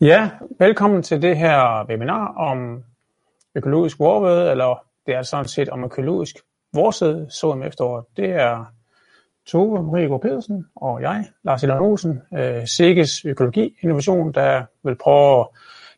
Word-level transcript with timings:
Ja, 0.00 0.30
velkommen 0.58 1.02
til 1.02 1.22
det 1.22 1.36
her 1.36 1.86
webinar 1.88 2.34
om 2.34 2.84
økologisk 3.54 3.98
vorvede, 3.98 4.50
eller 4.50 4.84
det 5.06 5.14
er 5.14 5.22
sådan 5.22 5.48
set 5.48 5.68
om 5.68 5.84
økologisk 5.84 6.36
vorsæde, 6.72 7.26
så 7.30 7.50
om 7.50 7.62
efteråret. 7.62 8.04
Det 8.16 8.30
er 8.30 8.64
Tove 9.46 9.82
Marie 9.82 10.20
Pedersen 10.20 10.66
og 10.76 11.02
jeg, 11.02 11.24
Lars 11.42 11.64
Elan 11.64 11.80
Olsen, 11.80 12.22
øh, 12.34 12.66
Sikkes 12.66 13.24
Økologi 13.24 13.76
Innovation, 13.80 14.32
der 14.32 14.64
vil 14.82 14.96
prøve 14.96 15.40
at 15.40 15.46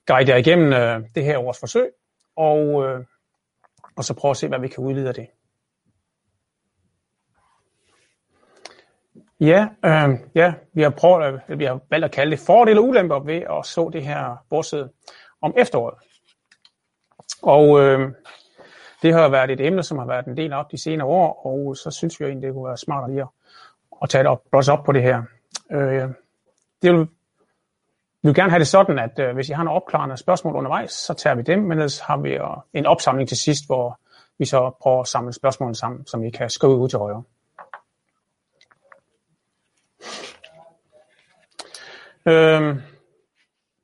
guide 0.07 0.31
jer 0.31 0.37
igennem 0.37 0.73
øh, 0.73 1.01
det 1.15 1.25
her 1.25 1.39
års 1.39 1.61
forsøg, 1.61 1.91
og, 2.37 2.85
øh, 2.85 3.05
og 3.97 4.05
så 4.05 4.15
prøve 4.15 4.31
at 4.31 4.37
se, 4.37 4.49
hvad 4.49 4.61
vi 4.61 4.69
kan 4.69 4.85
udlede 4.85 5.09
af 5.09 5.15
det. 5.15 5.27
Ja, 9.41 9.69
øh, 9.85 10.19
ja, 10.35 10.55
vi 10.73 10.83
har 10.83 10.91
prøvet, 10.91 11.41
vi 11.49 11.65
har 11.65 11.81
valgt 11.91 12.05
at 12.05 12.13
kalde 12.13 12.31
det 12.31 12.39
fordele 12.39 12.81
og 12.81 12.89
ulemper 12.89 13.19
ved 13.19 13.43
at 13.59 13.67
så 13.67 13.91
det 13.93 14.03
her 14.03 14.37
bordsæde 14.51 14.91
om 15.41 15.55
efteråret. 15.57 15.95
Og 17.43 17.81
øh, 17.81 18.13
det 19.03 19.15
har 19.15 19.29
været 19.29 19.51
et 19.51 19.61
emne, 19.61 19.83
som 19.83 19.99
har 19.99 20.07
været 20.07 20.27
en 20.27 20.37
del 20.37 20.53
op 20.53 20.71
de 20.71 20.83
senere 20.83 21.07
år, 21.07 21.47
og 21.47 21.77
så 21.77 21.91
synes 21.91 22.21
vi 22.21 22.25
egentlig, 22.25 22.47
det 22.47 22.55
kunne 22.55 22.69
være 22.69 22.77
smart 22.77 23.11
lige 23.11 23.23
at, 23.23 23.29
at 24.03 24.09
tage 24.09 24.25
det 24.25 24.31
op, 24.31 24.43
op 24.53 24.85
på 24.85 24.93
det 24.93 25.03
her. 25.03 25.23
Øh, 25.73 26.09
det 26.83 26.93
vil, 26.93 27.01
vi 28.23 28.29
vil 28.29 28.35
gerne 28.35 28.51
have 28.51 28.59
det 28.59 28.69
sådan, 28.69 28.99
at 28.99 29.19
øh, 29.19 29.35
hvis 29.35 29.49
I 29.49 29.53
har 29.53 29.65
nogle 29.65 29.81
opklarende 29.81 30.17
spørgsmål 30.17 30.57
undervejs, 30.57 30.93
så 30.93 31.15
tager 31.15 31.35
vi 31.35 31.43
dem, 31.43 31.59
men 31.59 31.73
ellers 31.73 31.99
har 31.99 32.17
vi 32.17 32.31
øh, 32.31 32.47
en 32.75 32.87
opsamling 32.87 33.29
til 33.29 33.37
sidst, 33.37 33.67
hvor 33.67 34.01
vi 34.39 34.45
så 34.45 34.71
prøver 34.83 35.01
at 35.01 35.09
samle 35.09 35.33
spørgsmålene 35.33 35.75
sammen, 35.75 36.07
som 36.07 36.25
I 36.25 36.31
kan 36.31 36.51
skrive 36.51 36.77
ud 36.77 36.89
til 36.89 36.99
højre. 36.99 37.23
Øh, 42.29 42.77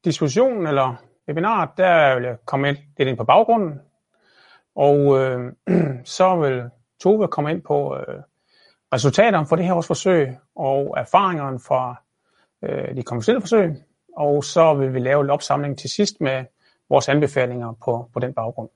diskussionen 0.05 0.67
eller 0.67 0.95
webinaret, 1.29 1.71
der 1.77 2.15
vil 2.15 2.25
jeg 2.25 2.37
komme 2.45 2.69
ind, 2.69 2.77
lidt 2.99 3.09
ind 3.09 3.17
på 3.17 3.25
baggrunden, 3.25 3.81
og 4.75 4.99
øh, 5.19 5.53
så 6.17 6.37
vil 6.37 6.71
Tove 7.01 7.29
komme 7.29 7.51
ind 7.51 7.63
på 7.63 7.97
øh, 7.97 8.23
resultaterne 8.95 9.47
for 9.47 9.57
det 9.57 9.65
her 9.65 9.75
års 9.75 9.87
forsøg 9.87 10.37
og 10.55 10.95
erfaringerne 10.97 11.61
fra 11.61 12.03
øh, 12.63 12.97
de 12.97 13.03
kommersielle 13.03 13.41
forsøg, 13.41 13.75
og 14.17 14.45
så 14.45 14.75
vil 14.75 14.95
vi 14.95 14.99
lave 14.99 15.25
en 15.25 15.31
opsamling 15.31 15.79
til 15.79 15.91
sidst 15.91 16.21
med 16.21 16.45
vores 16.89 17.09
anbefalinger 17.09 17.73
på, 17.85 18.11
på 18.13 18.21
den 18.21 18.35
baggrund. 18.35 18.69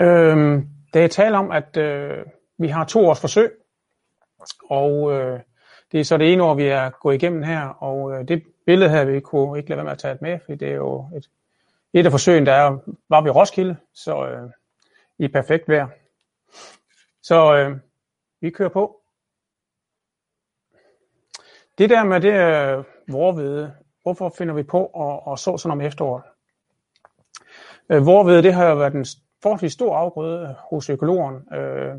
Øh, 0.00 0.62
det 0.94 1.04
er 1.04 1.08
tale 1.08 1.38
om, 1.38 1.50
at 1.50 1.76
øh, 1.76 2.24
vi 2.58 2.68
har 2.68 2.84
to 2.84 3.06
års 3.06 3.20
forsøg, 3.20 3.52
og 4.70 5.12
øh, 5.12 5.40
det 5.92 6.00
er 6.00 6.04
så 6.04 6.16
det 6.16 6.32
ene 6.32 6.42
år, 6.42 6.54
vi 6.54 6.64
er 6.64 6.90
gået 6.90 7.14
igennem 7.14 7.42
her, 7.42 7.68
og 7.68 8.12
øh, 8.12 8.28
det 8.28 8.42
billede 8.66 8.90
her, 8.90 9.04
vi 9.04 9.20
kunne 9.20 9.58
ikke 9.58 9.70
lade 9.70 9.76
være 9.76 9.84
med 9.84 9.92
at 9.92 9.98
tage 9.98 10.18
med, 10.20 10.38
for 10.46 10.54
det 10.54 10.68
er 10.68 10.74
jo 10.74 11.06
et, 11.16 11.30
et 11.92 12.06
af 12.06 12.12
forsøgene, 12.12 12.46
der 12.46 12.52
er, 12.52 12.78
var 13.08 13.20
ved 13.20 13.30
Roskilde, 13.30 13.76
så 13.94 14.28
øh, 14.28 14.50
i 15.18 15.28
perfekt 15.28 15.68
vejr. 15.68 15.88
Så 17.22 17.56
øh, 17.56 17.76
vi 18.40 18.50
kører 18.50 18.68
på. 18.68 19.00
Det 21.78 21.90
der 21.90 22.04
med 22.04 22.20
det 22.20 22.32
øh, 22.32 22.84
vorvede, 23.08 23.74
hvorfor 24.02 24.34
finder 24.38 24.54
vi 24.54 24.62
på 24.62 24.86
at, 24.86 25.32
at 25.32 25.38
så 25.38 25.56
sådan 25.56 25.72
om 25.72 25.80
efteråret? 25.80 26.22
Øh, 27.88 28.06
vorvede, 28.06 28.42
det 28.42 28.54
har 28.54 28.68
jo 28.68 28.76
været 28.76 28.94
en 28.94 29.06
forholdsvis 29.42 29.72
stor 29.72 29.96
afgrøde 29.96 30.56
hos 30.70 30.90
økologen. 30.90 31.54
Øh, 31.54 31.94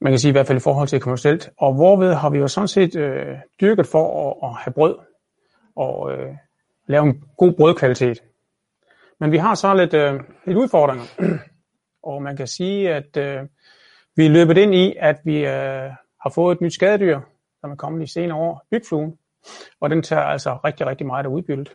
man 0.00 0.12
kan 0.12 0.18
sige 0.18 0.28
i 0.28 0.32
hvert 0.32 0.46
fald 0.46 0.58
i 0.58 0.60
forhold 0.60 0.88
til 0.88 1.00
kommercielt. 1.00 1.50
Og 1.58 1.74
hvorved 1.74 2.14
har 2.14 2.30
vi 2.30 2.38
jo 2.38 2.48
sådan 2.48 2.68
set 2.68 2.96
øh, 2.96 3.36
dyrket 3.60 3.86
for 3.86 4.30
at, 4.30 4.50
at 4.50 4.56
have 4.56 4.72
brød 4.72 4.98
og 5.76 6.12
øh, 6.12 6.34
lave 6.86 7.04
en 7.06 7.24
god 7.36 7.52
brødkvalitet. 7.52 8.22
Men 9.20 9.32
vi 9.32 9.36
har 9.36 9.54
så 9.54 9.74
lidt, 9.74 9.94
øh, 9.94 10.20
lidt 10.46 10.58
udfordringer. 10.58 11.04
og 12.08 12.22
man 12.22 12.36
kan 12.36 12.46
sige, 12.46 12.94
at 12.94 13.16
øh, 13.16 13.42
vi 14.16 14.26
er 14.26 14.30
løbet 14.30 14.58
ind 14.58 14.74
i, 14.74 14.94
at 14.98 15.20
vi 15.24 15.36
øh, 15.36 15.90
har 16.22 16.30
fået 16.34 16.54
et 16.54 16.60
nyt 16.60 16.74
skadedyr, 16.74 17.20
som 17.60 17.70
er 17.70 17.76
kommet 17.76 18.02
i 18.02 18.12
senere 18.12 18.38
år, 18.38 18.66
bygfluen. 18.70 19.18
Og 19.80 19.90
den 19.90 20.02
tager 20.02 20.22
altså 20.22 20.58
rigtig, 20.64 20.86
rigtig 20.86 21.06
meget 21.06 21.24
af 21.24 21.28
udbyttet. 21.28 21.72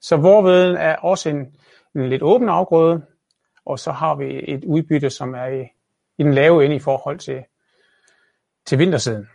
Så 0.00 0.16
hvorved 0.16 0.74
er 0.78 0.96
også 0.96 1.28
en, 1.28 1.46
en 1.94 2.08
lidt 2.08 2.22
åben 2.22 2.48
afgrøde, 2.48 3.02
og 3.64 3.78
så 3.78 3.92
har 3.92 4.14
vi 4.14 4.44
et 4.48 4.64
udbytte, 4.64 5.10
som 5.10 5.34
er 5.34 5.46
i, 5.46 5.62
i 6.18 6.22
den 6.22 6.34
lave 6.34 6.64
ende 6.64 6.76
i 6.76 6.78
forhold 6.78 7.18
til 7.18 7.44
til 8.68 8.78
vintersiden. 8.78 9.28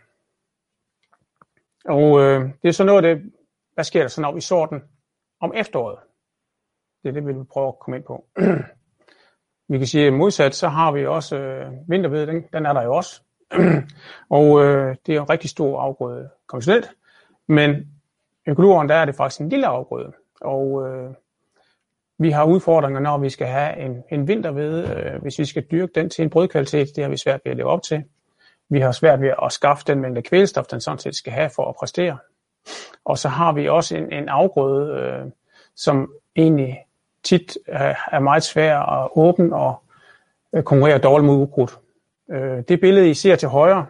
Og 1.84 2.20
øh, 2.20 2.50
det 2.62 2.68
er 2.68 2.72
så 2.72 2.84
noget 2.84 3.04
af 3.04 3.16
det, 3.16 3.32
hvad 3.74 3.84
sker 3.84 4.00
der 4.00 4.08
så, 4.08 4.20
når 4.20 4.32
vi 4.32 4.40
sår 4.40 4.66
den 4.66 4.82
om 5.40 5.52
efteråret? 5.54 5.98
Det 7.02 7.08
er 7.08 7.12
det, 7.12 7.26
vi 7.26 7.32
vil 7.32 7.44
prøve 7.44 7.68
at 7.68 7.78
komme 7.78 7.96
ind 7.96 8.04
på. 8.04 8.26
vi 9.68 9.78
kan 9.78 9.86
sige, 9.86 10.06
at 10.06 10.12
modsat, 10.12 10.54
så 10.54 10.68
har 10.68 10.92
vi 10.92 11.06
også 11.06 11.36
øh, 11.36 11.72
vinterved, 11.88 12.26
den, 12.26 12.44
den 12.52 12.66
er 12.66 12.72
der 12.72 12.82
jo 12.82 12.94
også. 12.94 13.22
og 14.38 14.64
øh, 14.64 14.96
det 15.06 15.14
er 15.16 15.20
en 15.20 15.30
rigtig 15.30 15.50
stor 15.50 15.80
afgrøde 15.80 16.30
konventionelt, 16.46 16.90
men 17.48 17.74
økologerne, 18.48 18.88
der 18.88 18.94
er 18.94 19.04
det 19.04 19.16
faktisk 19.16 19.40
en 19.40 19.48
lille 19.48 19.66
afgrøde. 19.66 20.12
Og 20.40 20.88
øh, 20.88 21.14
vi 22.18 22.30
har 22.30 22.44
udfordringer, 22.44 23.00
når 23.00 23.18
vi 23.18 23.30
skal 23.30 23.46
have 23.46 23.76
en, 23.76 24.02
en 24.12 24.28
vintervede. 24.28 24.94
øh, 24.94 25.22
hvis 25.22 25.38
vi 25.38 25.44
skal 25.44 25.66
dyrke 25.70 25.92
den 25.94 26.10
til 26.10 26.22
en 26.22 26.30
brødkvalitet, 26.30 26.88
det 26.96 27.04
har 27.04 27.10
vi 27.10 27.16
svært 27.16 27.40
ved 27.44 27.50
at 27.50 27.56
leve 27.56 27.68
op 27.68 27.82
til. 27.82 28.04
Vi 28.68 28.80
har 28.80 28.92
svært 28.92 29.20
ved 29.20 29.32
at 29.42 29.52
skaffe 29.52 29.84
den 29.86 30.00
mængde 30.00 30.22
kvælstof, 30.22 30.66
den 30.66 30.80
sådan 30.80 30.98
set 30.98 31.14
skal 31.14 31.32
have 31.32 31.50
for 31.50 31.68
at 31.68 31.74
præstere. 31.74 32.18
Og 33.04 33.18
så 33.18 33.28
har 33.28 33.52
vi 33.52 33.68
også 33.68 33.96
en, 33.96 34.12
en 34.12 34.28
afgrøde, 34.28 34.94
øh, 34.98 35.30
som 35.76 36.12
egentlig 36.36 36.84
tit 37.22 37.58
øh, 37.68 37.94
er 38.12 38.18
meget 38.18 38.42
svær 38.42 38.78
at 38.78 39.08
åbne 39.14 39.56
og 39.56 39.82
øh, 40.54 40.62
konkurrere 40.62 40.98
dårligt 40.98 41.26
mod 41.26 41.42
ukrudt. 41.42 41.78
Øh, 42.30 42.62
det 42.68 42.80
billede, 42.80 43.10
I 43.10 43.14
ser 43.14 43.36
til 43.36 43.48
højre, 43.48 43.86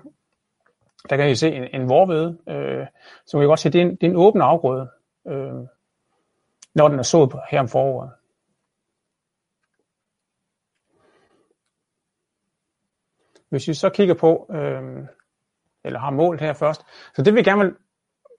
der 1.11 1.17
kan 1.17 1.31
I 1.31 1.35
se 1.35 1.53
en, 1.53 1.81
en 1.81 1.89
vorvede, 1.89 2.39
øh, 2.49 2.87
som 3.27 3.41
vi 3.41 3.45
kan 3.45 3.49
godt 3.49 3.61
se, 3.61 3.71
det 3.71 3.81
er 3.81 3.85
en, 3.85 3.91
det 3.91 4.03
er 4.03 4.11
en 4.11 4.17
åben 4.17 4.43
afgrøde, 4.43 4.89
øh, 5.29 5.53
når 6.75 6.89
den 6.89 6.99
er 6.99 7.03
sået 7.03 7.33
her 7.51 7.61
om 7.61 7.69
foråret. 7.69 8.11
Hvis 13.55 13.69
vi 13.69 13.75
så 13.75 13.91
kigger 13.91 14.15
på, 14.15 14.51
øh, 14.51 14.83
eller 15.85 15.99
har 15.99 16.11
mål 16.11 16.39
her 16.41 16.53
først, 16.53 16.83
så 17.17 17.23
det 17.23 17.35
vi 17.35 17.43
gerne 17.43 17.65
vil 17.65 17.75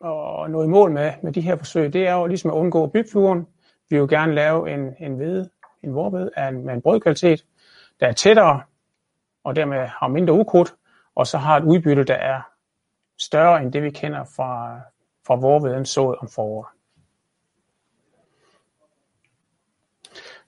at 0.06 0.52
nå 0.52 0.64
i 0.64 0.68
mål 0.68 0.92
med, 0.92 1.12
med 1.24 1.34
de 1.34 1.42
her 1.42 1.56
forsøg, 1.56 1.94
det 1.94 2.08
er 2.08 2.14
jo 2.14 2.26
ligesom 2.26 2.52
at 2.52 2.56
undgå 2.56 2.88
bygfluren. 2.88 3.48
Vi 3.90 4.00
vil 4.00 4.10
gerne 4.10 4.36
lave 4.36 4.74
en, 4.74 4.96
en 5.00 5.16
hvede, 5.16 5.50
en 5.84 5.96
vorved 5.96 6.30
af 6.36 6.48
en, 6.48 6.66
med 6.66 6.74
en 6.74 6.82
brødkvalitet, 6.82 7.46
der 8.00 8.08
er 8.08 8.12
tættere, 8.12 8.62
og 9.44 9.56
dermed 9.56 9.78
har 9.78 10.08
mindre 10.08 10.34
ukrudt, 10.34 10.74
og 11.16 11.28
så 11.28 11.38
har 11.38 11.58
et 11.58 11.64
udbytte, 11.64 12.04
der 12.04 12.16
er 12.16 12.42
større 13.20 13.62
end 13.62 13.74
det, 13.74 13.84
vi 13.84 13.90
kender 13.90 14.24
fra, 14.36 14.80
fra 15.28 15.36
vorveden 15.36 15.86
sået 15.86 16.18
om 16.18 16.28
foråret. 16.36 16.68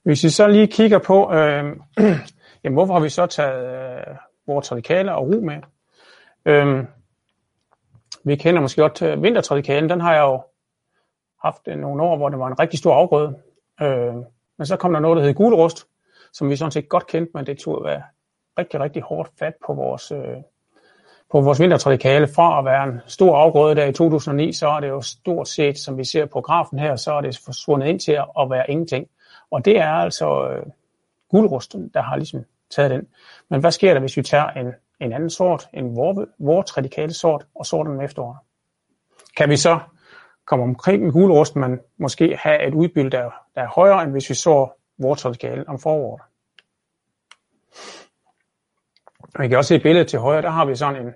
Hvis 0.02 0.24
vi 0.24 0.28
så 0.28 0.46
lige 0.46 0.66
kigger 0.66 0.98
på, 0.98 1.32
øh, 1.32 1.76
jamen 2.64 2.74
hvorfor 2.74 2.92
har 2.92 3.00
vi 3.00 3.08
så 3.08 3.26
taget 3.26 3.98
øh, 4.08 4.16
vores 4.48 4.72
radikaler 4.72 5.12
og 5.12 5.22
ro 5.22 5.40
med. 5.40 5.56
Øhm, 6.44 6.86
vi 8.24 8.36
kender 8.36 8.60
måske 8.60 8.82
godt 8.82 9.02
øh, 9.02 9.22
vintertradikalen, 9.22 9.90
den 9.90 10.00
har 10.00 10.14
jeg 10.14 10.22
jo 10.22 10.42
haft 11.42 11.68
øh, 11.68 11.76
nogle 11.76 12.02
år, 12.02 12.16
hvor 12.16 12.28
det 12.28 12.38
var 12.38 12.46
en 12.46 12.60
rigtig 12.60 12.78
stor 12.78 12.94
afgrøde. 12.94 13.38
Øh, 13.82 14.14
men 14.58 14.66
så 14.66 14.76
kom 14.76 14.92
der 14.92 15.00
noget, 15.00 15.16
der 15.16 15.22
hed 15.22 15.34
gulerust, 15.34 15.86
som 16.32 16.50
vi 16.50 16.56
sådan 16.56 16.72
set 16.72 16.88
godt 16.88 17.06
kendte, 17.06 17.30
men 17.34 17.46
det 17.46 17.58
tog 17.58 17.76
at 17.80 17.90
være 17.90 18.02
rigtig, 18.58 18.80
rigtig 18.80 19.02
hårdt 19.02 19.30
fat 19.38 19.54
på 19.66 19.74
vores, 19.74 20.12
øh, 20.12 20.36
på 21.30 21.40
vores 21.40 21.60
vintertradikale. 21.60 22.28
Fra 22.28 22.58
at 22.58 22.64
være 22.64 22.84
en 22.84 23.00
stor 23.06 23.36
afgrøde 23.36 23.74
der 23.76 23.86
i 23.86 23.92
2009, 23.92 24.52
så 24.52 24.68
er 24.68 24.80
det 24.80 24.88
jo 24.88 25.00
stort 25.00 25.48
set, 25.48 25.78
som 25.78 25.98
vi 25.98 26.04
ser 26.04 26.26
på 26.26 26.40
grafen 26.40 26.78
her, 26.78 26.96
så 26.96 27.12
er 27.12 27.20
det 27.20 27.40
forsvundet 27.44 27.86
ind 27.86 28.00
til 28.00 28.12
at 28.12 28.50
være 28.50 28.70
ingenting. 28.70 29.08
Og 29.50 29.64
det 29.64 29.78
er 29.78 29.92
altså 29.92 30.48
øh, 30.48 30.66
gulerusten, 31.30 31.88
der 31.94 32.02
har 32.02 32.16
ligesom 32.16 32.44
taget 32.70 32.90
den. 32.90 33.08
Men 33.50 33.60
hvad 33.60 33.70
sker 33.70 33.92
der, 33.92 34.00
hvis 34.00 34.16
vi 34.16 34.22
tager 34.22 34.50
en, 34.50 34.72
en 35.00 35.12
anden 35.12 35.30
sort, 35.30 35.68
en 35.74 35.96
vores 36.38 36.76
radikale 36.76 37.14
sort, 37.14 37.46
og 37.54 37.66
sår 37.66 37.84
den 37.84 38.00
efteråret? 38.00 38.38
Kan 39.36 39.50
vi 39.50 39.56
så 39.56 39.78
komme 40.46 40.64
omkring 40.64 41.04
en 41.04 41.12
gulerust, 41.12 41.56
men 41.56 41.80
måske 41.98 42.36
have 42.36 42.66
et 42.66 42.74
udbytte, 42.74 43.10
der, 43.10 43.30
der 43.54 43.62
er 43.62 43.68
højere, 43.68 44.02
end 44.02 44.10
hvis 44.10 44.30
vi 44.30 44.34
så 44.34 44.68
vores 44.98 45.24
radikale 45.24 45.68
om 45.68 45.78
foråret? 45.78 46.22
Vi 49.38 49.48
kan 49.48 49.58
også 49.58 49.68
se 49.68 49.78
billedet 49.78 50.08
til 50.08 50.18
højre, 50.18 50.42
der 50.42 50.50
har 50.50 50.64
vi 50.64 50.76
sådan 50.76 51.06
en, 51.06 51.14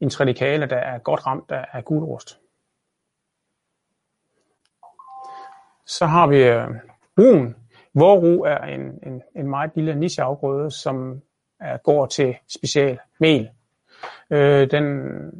en 0.00 0.10
tradikale, 0.10 0.66
der 0.66 0.76
er 0.76 0.98
godt 0.98 1.26
ramt 1.26 1.50
af, 1.50 1.66
af. 1.72 1.84
Så 5.86 6.06
har 6.06 6.26
vi 6.26 6.42
øh, 6.42 6.68
brun, 7.16 7.56
Vårru 7.94 8.42
er 8.42 8.58
en, 8.58 8.80
en, 8.80 9.22
en 9.36 9.48
meget 9.48 9.70
lille 9.74 9.94
nicheafgrøde, 9.94 10.70
som 10.70 11.22
er, 11.60 11.76
går 11.76 12.06
til 12.06 12.36
special 12.48 12.98
mel. 13.20 13.48
Øh, 14.30 14.70
den 14.70 14.84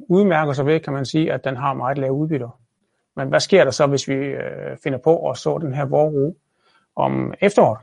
udmærker 0.08 0.52
sig 0.52 0.66
ved, 0.66 0.80
kan 0.80 0.92
man 0.92 1.04
sige, 1.04 1.32
at 1.32 1.44
den 1.44 1.56
har 1.56 1.74
meget 1.74 1.98
lave 1.98 2.12
udbytter. 2.12 2.60
Men 3.16 3.28
hvad 3.28 3.40
sker 3.40 3.64
der 3.64 3.70
så, 3.70 3.86
hvis 3.86 4.08
vi 4.08 4.14
øh, 4.14 4.76
finder 4.82 4.98
på 4.98 5.30
at 5.30 5.36
så 5.36 5.58
den 5.58 5.74
her 5.74 5.84
vårru 5.84 6.34
om 6.96 7.34
efteråret? 7.40 7.78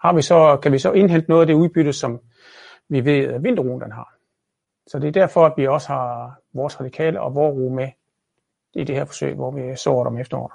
Har 0.00 0.12
vi 0.12 0.22
så, 0.22 0.56
kan 0.56 0.72
vi 0.72 0.78
så 0.78 0.92
indhente 0.92 1.28
noget 1.28 1.40
af 1.40 1.46
det 1.46 1.54
udbytte, 1.54 1.92
som 1.92 2.20
vi 2.88 3.04
ved, 3.04 3.24
at 3.24 3.42
vinterruen 3.42 3.80
den 3.80 3.92
har? 3.92 4.14
Så 4.86 4.98
det 4.98 5.08
er 5.08 5.12
derfor, 5.12 5.46
at 5.46 5.52
vi 5.56 5.66
også 5.66 5.88
har 5.88 6.38
vores 6.52 6.80
radikale 6.80 7.20
og 7.20 7.34
vårru 7.34 7.74
med 7.74 7.88
i 8.74 8.84
det 8.84 8.96
her 8.96 9.04
forsøg, 9.04 9.34
hvor 9.34 9.50
vi 9.50 9.76
sår 9.76 10.04
om 10.04 10.18
efteråret. 10.18 10.52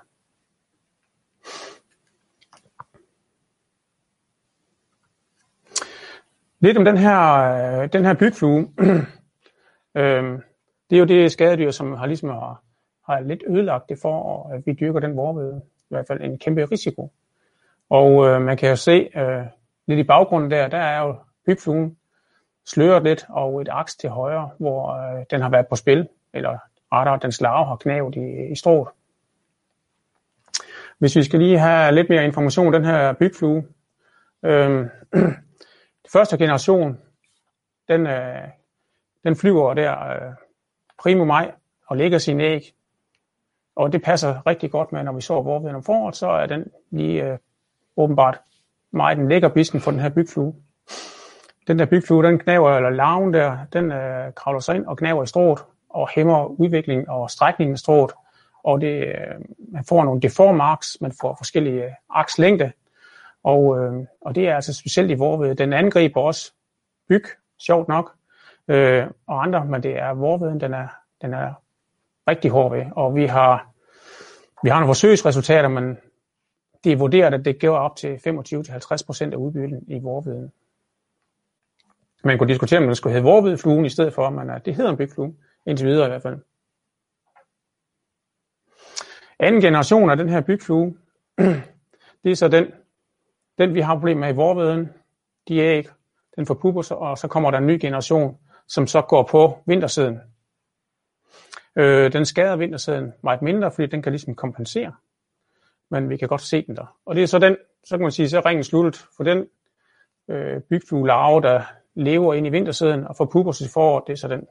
Lidt 6.63 6.77
om 6.77 6.85
den 6.85 6.97
her, 6.97 7.21
øh, 7.81 7.89
den 7.93 8.05
her 8.05 8.13
bygflue. 8.13 8.59
øhm, 9.97 10.41
det 10.89 10.95
er 10.95 10.99
jo 10.99 11.05
det 11.05 11.31
skadedyr, 11.31 11.71
som 11.71 11.93
har 11.93 12.05
ligesom 12.05 12.29
har, 12.29 12.63
har 13.05 13.19
lidt 13.19 13.43
ødelagt 13.49 13.89
det 13.89 13.99
for, 14.01 14.49
at 14.53 14.65
vi 14.65 14.73
dyrker 14.73 14.99
den 14.99 15.17
vorvede. 15.17 15.61
I 15.65 15.85
hvert 15.89 16.07
fald 16.07 16.21
en 16.21 16.39
kæmpe 16.39 16.65
risiko. 16.65 17.11
Og 17.89 18.27
øh, 18.27 18.41
man 18.41 18.57
kan 18.57 18.69
jo 18.69 18.75
se 18.75 19.09
øh, 19.15 19.45
lidt 19.87 19.99
i 19.99 20.03
baggrunden 20.03 20.51
der, 20.51 20.67
der 20.67 20.77
er 20.77 21.01
jo 21.01 21.15
bygfluen 21.45 21.97
sløret 22.65 23.03
lidt 23.03 23.25
og 23.29 23.61
et 23.61 23.69
aks 23.71 23.95
til 23.95 24.09
højre, 24.09 24.49
hvor 24.57 24.91
øh, 24.91 25.25
den 25.31 25.41
har 25.41 25.49
været 25.49 25.67
på 25.67 25.75
spil, 25.75 26.07
eller 26.33 26.57
rettere, 26.91 27.19
dens 27.21 27.41
larve 27.41 27.65
har 27.65 27.75
knævet 27.75 28.15
i, 28.15 28.51
i 28.51 28.55
strået. 28.55 28.87
Hvis 30.99 31.15
vi 31.15 31.23
skal 31.23 31.39
lige 31.39 31.59
have 31.59 31.95
lidt 31.95 32.09
mere 32.09 32.25
information 32.25 32.67
om 32.67 32.73
den 32.73 32.85
her 32.85 33.13
bygflue. 33.13 33.63
Øh, 34.45 34.85
første 36.13 36.37
generation, 36.37 36.97
den, 37.87 38.07
øh, 38.07 38.47
den 39.23 39.35
flyver 39.35 39.73
der 39.73 40.07
øh, 40.09 40.33
primo 40.99 41.25
maj 41.25 41.51
og 41.87 41.97
lægger 41.97 42.17
sin 42.17 42.41
æg. 42.41 42.73
Og 43.75 43.93
det 43.93 44.03
passer 44.03 44.47
rigtig 44.47 44.71
godt 44.71 44.91
med, 44.91 45.03
når 45.03 45.13
vi 45.13 45.21
så 45.21 45.33
vorveden 45.33 45.75
om 45.75 45.83
foråret, 45.83 46.15
så 46.15 46.27
er 46.29 46.45
den 46.45 46.65
lige 46.91 47.23
øh, 47.23 47.37
åbenbart 47.97 48.39
meget 48.91 49.17
den 49.17 49.29
lækker 49.29 49.49
bisken 49.49 49.79
for 49.79 49.91
den 49.91 49.99
her 49.99 50.09
bygflue. 50.09 50.55
Den 51.67 51.79
der 51.79 51.85
bygflue, 51.85 52.23
den 52.23 52.39
knaver, 52.39 52.75
eller 52.75 52.89
larven 52.89 53.33
der, 53.33 53.57
den 53.73 53.91
øh, 53.91 54.33
kravler 54.33 54.59
sig 54.59 54.75
ind 54.75 54.85
og 54.85 54.97
knaver 54.97 55.23
i 55.23 55.27
strået 55.27 55.59
og 55.89 56.09
hæmmer 56.09 56.45
udviklingen 56.45 57.09
og 57.09 57.29
strækningen 57.29 57.73
af 57.73 57.79
strået. 57.79 58.11
Og 58.63 58.81
det, 58.81 59.07
øh, 59.07 59.15
man 59.57 59.83
får 59.89 60.03
nogle 60.03 60.21
deformarks, 60.21 60.97
man 61.01 61.11
får 61.21 61.35
forskellige 61.35 61.83
øh, 61.83 61.91
akslængde, 62.09 62.71
og, 63.43 63.79
øh, 63.79 63.93
og 64.21 64.35
det 64.35 64.47
er 64.47 64.55
altså 64.55 64.73
specielt 64.73 65.11
i 65.11 65.13
vorved. 65.13 65.55
Den 65.55 65.73
angriber 65.73 66.21
også 66.21 66.53
byg, 67.09 67.23
sjovt 67.59 67.87
nok, 67.87 68.15
øh, 68.67 69.07
og 69.27 69.43
andre, 69.43 69.65
men 69.65 69.83
det 69.83 69.97
er 69.97 70.13
vorveden, 70.13 70.61
den 70.61 70.73
er, 70.73 70.87
den 71.21 71.33
er 71.33 71.53
rigtig 72.27 72.51
hård 72.51 72.71
ved. 72.71 72.85
Og 72.95 73.15
vi 73.15 73.25
har, 73.25 73.73
vi 74.63 74.69
har 74.69 74.79
nogle 74.79 74.89
forsøgsresultater, 74.89 75.69
men 75.69 75.97
det 76.83 76.91
er 76.91 76.97
vurderet, 76.97 77.33
at 77.33 77.45
det 77.45 77.61
gør 77.61 77.69
op 77.69 77.95
til 77.95 78.15
25-50% 78.15 79.31
af 79.31 79.35
udbytten 79.35 79.83
i 79.87 79.99
vorveden. 79.99 80.51
Man 82.23 82.37
kunne 82.37 82.49
diskutere, 82.49 82.79
om 82.79 82.85
den 82.85 82.95
skulle 82.95 83.13
hedde 83.13 83.25
vorvedfluen 83.25 83.85
i 83.85 83.89
stedet 83.89 84.13
for, 84.13 84.29
men 84.29 84.49
øh, 84.49 84.59
det 84.65 84.75
hedder 84.75 84.91
en 84.91 84.97
bygflue, 84.97 85.35
indtil 85.65 85.87
videre 85.87 86.05
i 86.05 86.09
hvert 86.09 86.21
fald. 86.21 86.39
Anden 89.39 89.61
generation 89.61 90.09
af 90.09 90.17
den 90.17 90.29
her 90.29 90.41
bygflue, 90.41 90.97
det 92.23 92.31
er 92.31 92.35
så 92.35 92.47
den, 92.47 92.71
den 93.61 93.73
vi 93.73 93.81
har 93.81 93.95
problemer 93.95 94.19
med 94.19 94.33
i 94.33 94.35
vorveden, 94.35 94.89
de 95.47 95.57
æg, 95.57 95.87
den 96.35 96.45
forpupper 96.45 96.81
sig, 96.81 96.97
og 96.97 97.17
så 97.17 97.27
kommer 97.27 97.51
der 97.51 97.57
en 97.57 97.67
ny 97.67 97.77
generation, 97.81 98.37
som 98.67 98.87
så 98.87 99.01
går 99.01 99.23
på 99.23 99.63
vintersiden. 99.65 100.19
Øh, 101.75 102.13
den 102.13 102.25
skader 102.25 102.55
vintersiden 102.55 103.13
meget 103.23 103.41
mindre, 103.41 103.71
fordi 103.71 103.87
den 103.87 104.01
kan 104.01 104.11
ligesom 104.11 104.35
kompensere. 104.35 104.93
Men 105.89 106.09
vi 106.09 106.17
kan 106.17 106.27
godt 106.27 106.41
se 106.41 106.65
den 106.65 106.75
der. 106.75 106.97
Og 107.05 107.15
det 107.15 107.23
er 107.23 107.27
så 107.27 107.39
den, 107.39 107.57
så 107.83 107.97
kan 107.97 108.01
man 108.01 108.11
sige, 108.11 108.29
så 108.29 108.37
er 108.37 108.45
ringen 108.45 108.63
sluttet 108.63 109.05
for 109.17 109.23
den 109.23 109.47
øh, 110.27 110.61
bygfuglearve, 110.61 111.41
der 111.41 111.63
lever 111.95 112.33
ind 112.33 112.47
i 112.47 112.49
vintersiden 112.49 113.07
og 113.07 113.15
forpupper 113.15 113.51
sig 113.51 113.69
forår, 113.69 113.99
det 113.99 114.13
er 114.13 114.17
så 114.17 114.27
den, 114.27 114.47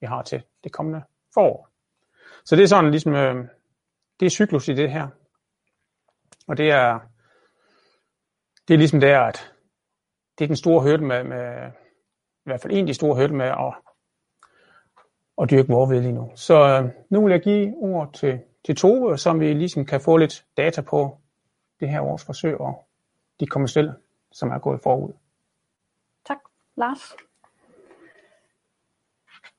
vi 0.00 0.06
har 0.06 0.22
til 0.22 0.42
det 0.64 0.72
kommende 0.72 1.02
forår. 1.34 1.68
Så 2.44 2.56
det 2.56 2.62
er 2.62 2.66
sådan 2.66 2.90
ligesom, 2.90 3.14
øh, 3.14 3.44
det 4.20 4.26
er 4.26 4.30
cyklus 4.30 4.68
i 4.68 4.74
det 4.74 4.90
her. 4.90 5.08
Og 6.46 6.56
det 6.56 6.70
er, 6.70 7.00
det 8.68 8.74
er 8.74 8.78
ligesom 8.78 9.00
der, 9.00 9.20
at 9.20 9.52
det 10.38 10.44
er 10.44 10.48
den 10.48 10.56
store 10.56 10.82
hørte 10.82 11.02
med, 11.02 11.24
med 11.24 11.70
i 12.46 12.48
hvert 12.48 12.60
fald 12.60 12.72
en 12.72 12.80
af 12.80 12.86
de 12.86 12.94
store 12.94 13.16
hørte 13.16 13.34
med 13.34 13.46
at, 13.46 13.74
at 15.42 15.50
dyrke 15.50 15.68
vorved 15.68 16.00
lige 16.00 16.12
nu. 16.12 16.32
Så 16.34 16.54
øh, 16.54 16.90
nu 17.10 17.24
vil 17.24 17.30
jeg 17.30 17.42
give 17.42 17.74
ord 17.76 18.12
til, 18.12 18.40
til 18.64 18.76
Tove, 18.76 19.18
som 19.18 19.40
vi 19.40 19.52
ligesom 19.52 19.86
kan 19.86 20.00
få 20.00 20.16
lidt 20.16 20.44
data 20.56 20.80
på 20.80 21.18
det 21.80 21.88
her 21.88 22.00
års 22.00 22.24
forsøg 22.24 22.60
og 22.60 22.84
de 23.40 23.46
kommersielle, 23.46 23.94
som 24.32 24.50
er 24.50 24.58
gået 24.58 24.80
forud. 24.82 25.12
Tak, 26.26 26.38
Lars. 26.76 27.16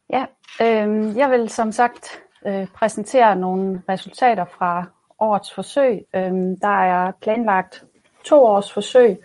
Ja, 0.09 0.25
øh, 0.61 1.17
jeg 1.17 1.31
vil 1.31 1.49
som 1.49 1.71
sagt 1.71 2.23
øh, 2.45 2.67
præsentere 2.67 3.35
nogle 3.35 3.83
resultater 3.89 4.45
fra 4.45 4.85
årets 5.19 5.53
forsøg. 5.53 6.05
Øh, 6.15 6.31
der 6.61 6.83
er 6.83 7.11
planlagt 7.21 7.85
to 8.25 8.43
års 8.43 8.73
forsøg. 8.73 9.17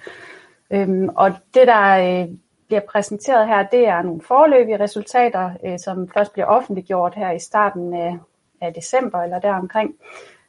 Øhm, 0.70 1.08
og 1.08 1.31
det, 1.55 1.67
der 1.67 2.20
øh, 2.23 2.29
bliver 2.67 2.81
præsenteret 2.88 3.49
her, 3.49 3.62
det 3.62 3.88
er 3.88 4.02
nogle 4.02 4.20
forløbige 4.20 4.81
resultater, 4.81 5.50
øh, 5.64 5.79
som 5.79 6.08
først 6.14 6.32
bliver 6.32 6.47
offentliggjort 6.47 7.14
her 7.14 7.31
i 7.31 7.38
starten 7.38 7.94
af, 7.94 8.19
af 8.61 8.75
december 8.75 9.23
eller 9.23 9.38
deromkring. 9.38 9.94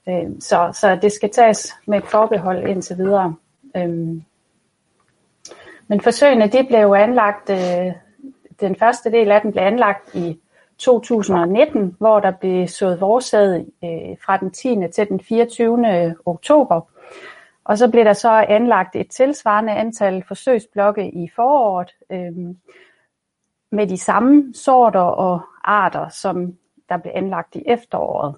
Øhm, 0.09 0.41
så, 0.41 0.69
så 0.73 0.95
det 1.01 1.11
skal 1.11 1.29
tages 1.29 1.75
med 1.87 1.97
et 1.97 2.05
forbehold 2.05 2.67
indtil 2.67 2.97
videre. 2.97 3.35
Øhm, 3.77 4.23
men 5.87 6.01
forsøgene 6.01 6.47
de 6.47 6.63
blev 6.67 6.79
jo 6.79 6.93
anlagt, 6.93 7.49
øh, 7.49 7.93
den 8.59 8.75
første 8.75 9.11
del 9.11 9.31
af 9.31 9.41
den 9.41 9.51
blev 9.51 9.63
anlagt 9.63 10.15
i 10.15 10.39
2019, 10.77 11.95
hvor 11.99 12.19
der 12.19 12.31
blev 12.31 12.67
sået 12.67 13.01
vores 13.01 13.33
øh, 13.33 13.61
fra 14.25 14.37
den 14.37 14.51
10. 14.51 14.77
til 14.93 15.09
den 15.09 15.19
24. 15.19 16.15
oktober. 16.25 16.90
Og 17.63 17.77
så 17.77 17.91
blev 17.91 18.05
der 18.05 18.13
så 18.13 18.29
anlagt 18.29 18.95
et 18.95 19.09
tilsvarende 19.09 19.73
antal 19.73 20.23
forsøgsblokke 20.27 21.11
i 21.11 21.29
foråret 21.35 21.91
øh, 22.11 22.55
med 23.71 23.87
de 23.87 23.97
samme 23.97 24.53
sorter 24.53 24.99
og 24.99 25.41
arter, 25.63 26.09
som 26.09 26.57
der 26.89 26.97
blev 26.97 27.11
anlagt 27.15 27.55
i 27.55 27.63
efteråret. 27.67 28.35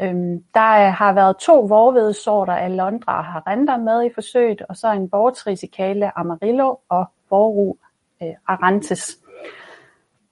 Øh, 0.00 0.14
der 0.54 0.88
har 0.88 1.12
været 1.12 1.36
to 1.36 1.60
vorvedesorter 1.60 2.52
af 2.52 2.76
Londra 2.76 3.22
haranda 3.22 3.76
med 3.76 4.04
i 4.04 4.10
forsøget, 4.14 4.62
og 4.68 4.76
så 4.76 4.92
en 4.92 5.12
vortrisikale 5.12 6.18
Amarillo 6.18 6.76
og 6.88 7.04
Voru 7.30 7.74
øh, 8.22 8.34
arantes. 8.46 9.18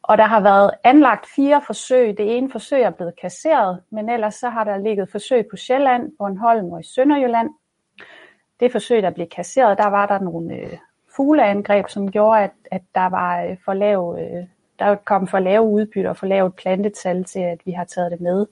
Og 0.02 0.18
der 0.18 0.24
har 0.24 0.40
været 0.40 0.70
anlagt 0.84 1.26
fire 1.36 1.62
forsøg. 1.66 2.18
Det 2.18 2.36
ene 2.36 2.50
forsøg 2.50 2.82
er 2.82 2.90
blevet 2.90 3.14
kasseret, 3.20 3.82
men 3.90 4.08
ellers 4.08 4.34
så 4.34 4.48
har 4.48 4.64
der 4.64 4.78
ligget 4.78 5.10
forsøg 5.10 5.46
på 5.50 5.56
Sjælland, 5.56 6.12
Bornholm 6.18 6.72
og 6.72 6.80
i 6.80 6.84
Sønderjylland 6.94 7.50
det 8.64 8.72
forsøg, 8.72 9.02
der 9.02 9.10
blev 9.10 9.26
kasseret, 9.26 9.78
der 9.78 9.86
var 9.86 10.06
der 10.06 10.18
nogle 10.18 10.54
øh, 10.54 10.78
fugleangreb, 11.16 11.88
som 11.88 12.10
gjorde, 12.10 12.40
at, 12.40 12.50
at 12.70 12.82
der 12.94 13.06
var 13.06 13.42
øh, 13.42 13.56
for 13.64 13.74
lav, 13.74 14.18
øh, 14.20 14.44
der 14.78 14.94
kom 14.94 15.26
for 15.26 15.38
lave 15.38 15.62
udbytter 15.62 16.10
og 16.10 16.16
for 16.16 16.26
lavt 16.26 16.56
plantetal 16.56 17.24
til, 17.24 17.38
at 17.38 17.58
vi 17.64 17.72
har 17.72 17.84
taget 17.84 18.12
det 18.12 18.20
med. 18.20 18.46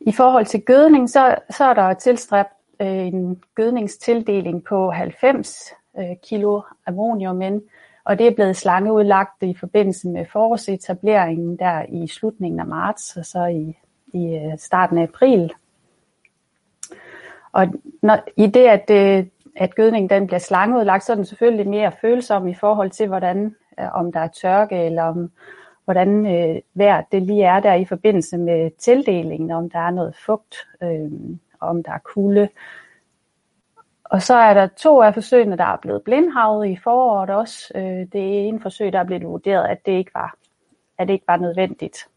I 0.00 0.12
forhold 0.12 0.46
til 0.46 0.62
gødning, 0.62 1.10
så, 1.10 1.34
så 1.50 1.64
er 1.64 1.74
der 1.74 1.94
tilstræbt 1.94 2.52
øh, 2.80 3.06
en 3.06 3.42
gødningstildeling 3.54 4.64
på 4.64 4.90
90 4.90 5.72
øh, 5.98 6.16
kilo 6.22 6.62
ammonium, 6.86 7.42
og 8.04 8.18
det 8.18 8.26
er 8.26 8.34
blevet 8.34 8.56
slangeudlagt 8.56 9.42
i 9.42 9.56
forbindelse 9.60 10.08
med 10.08 10.26
forårsetableringen 10.32 11.56
der 11.56 11.84
i 11.88 12.06
slutningen 12.06 12.60
af 12.60 12.66
marts 12.66 13.16
og 13.16 13.24
så 13.24 13.44
i, 13.46 13.78
i 14.18 14.34
øh, 14.34 14.58
starten 14.58 14.98
af 14.98 15.02
april 15.02 15.52
og 17.52 17.66
når, 18.02 18.18
i 18.36 18.46
det, 18.46 18.66
at, 18.66 18.88
det, 18.88 19.18
øh, 19.18 19.26
at 19.56 19.74
gødningen 19.74 20.10
den 20.10 20.26
bliver 20.26 20.40
slangeudlagt, 20.40 21.04
så 21.04 21.12
er 21.12 21.16
den 21.16 21.24
selvfølgelig 21.24 21.68
mere 21.68 21.92
følsom 22.00 22.48
i 22.48 22.54
forhold 22.54 22.90
til, 22.90 23.08
hvordan, 23.08 23.56
øh, 23.80 23.94
om 23.94 24.12
der 24.12 24.20
er 24.20 24.28
tørke, 24.28 24.84
eller 24.84 25.02
om, 25.02 25.30
hvordan 25.84 26.26
øh, 26.26 26.60
vejr 26.74 27.04
det 27.12 27.22
lige 27.22 27.44
er 27.44 27.60
der 27.60 27.74
i 27.74 27.84
forbindelse 27.84 28.38
med 28.38 28.70
tildelingen, 28.78 29.50
om 29.50 29.70
der 29.70 29.78
er 29.78 29.90
noget 29.90 30.16
fugt, 30.16 30.56
øh, 30.82 31.10
om 31.60 31.82
der 31.82 31.92
er 31.92 31.98
kulde. 31.98 32.48
Og 34.04 34.22
så 34.22 34.34
er 34.34 34.54
der 34.54 34.66
to 34.66 35.02
af 35.02 35.14
forsøgene, 35.14 35.56
der 35.56 35.64
er 35.64 35.76
blevet 35.76 36.02
blindhavet 36.02 36.68
i 36.68 36.76
foråret 36.76 37.30
også. 37.30 37.72
Øh, 37.74 37.82
det 37.82 38.14
er 38.14 38.48
en 38.48 38.60
forsøg, 38.60 38.92
der 38.92 38.98
er 38.98 39.04
blevet 39.04 39.24
vurderet, 39.24 39.68
at 39.68 39.86
det 39.86 39.92
ikke 39.92 40.10
var, 40.14 40.34
at 40.98 41.08
det 41.08 41.14
ikke 41.14 41.28
var 41.28 41.36
nødvendigt. 41.36 42.08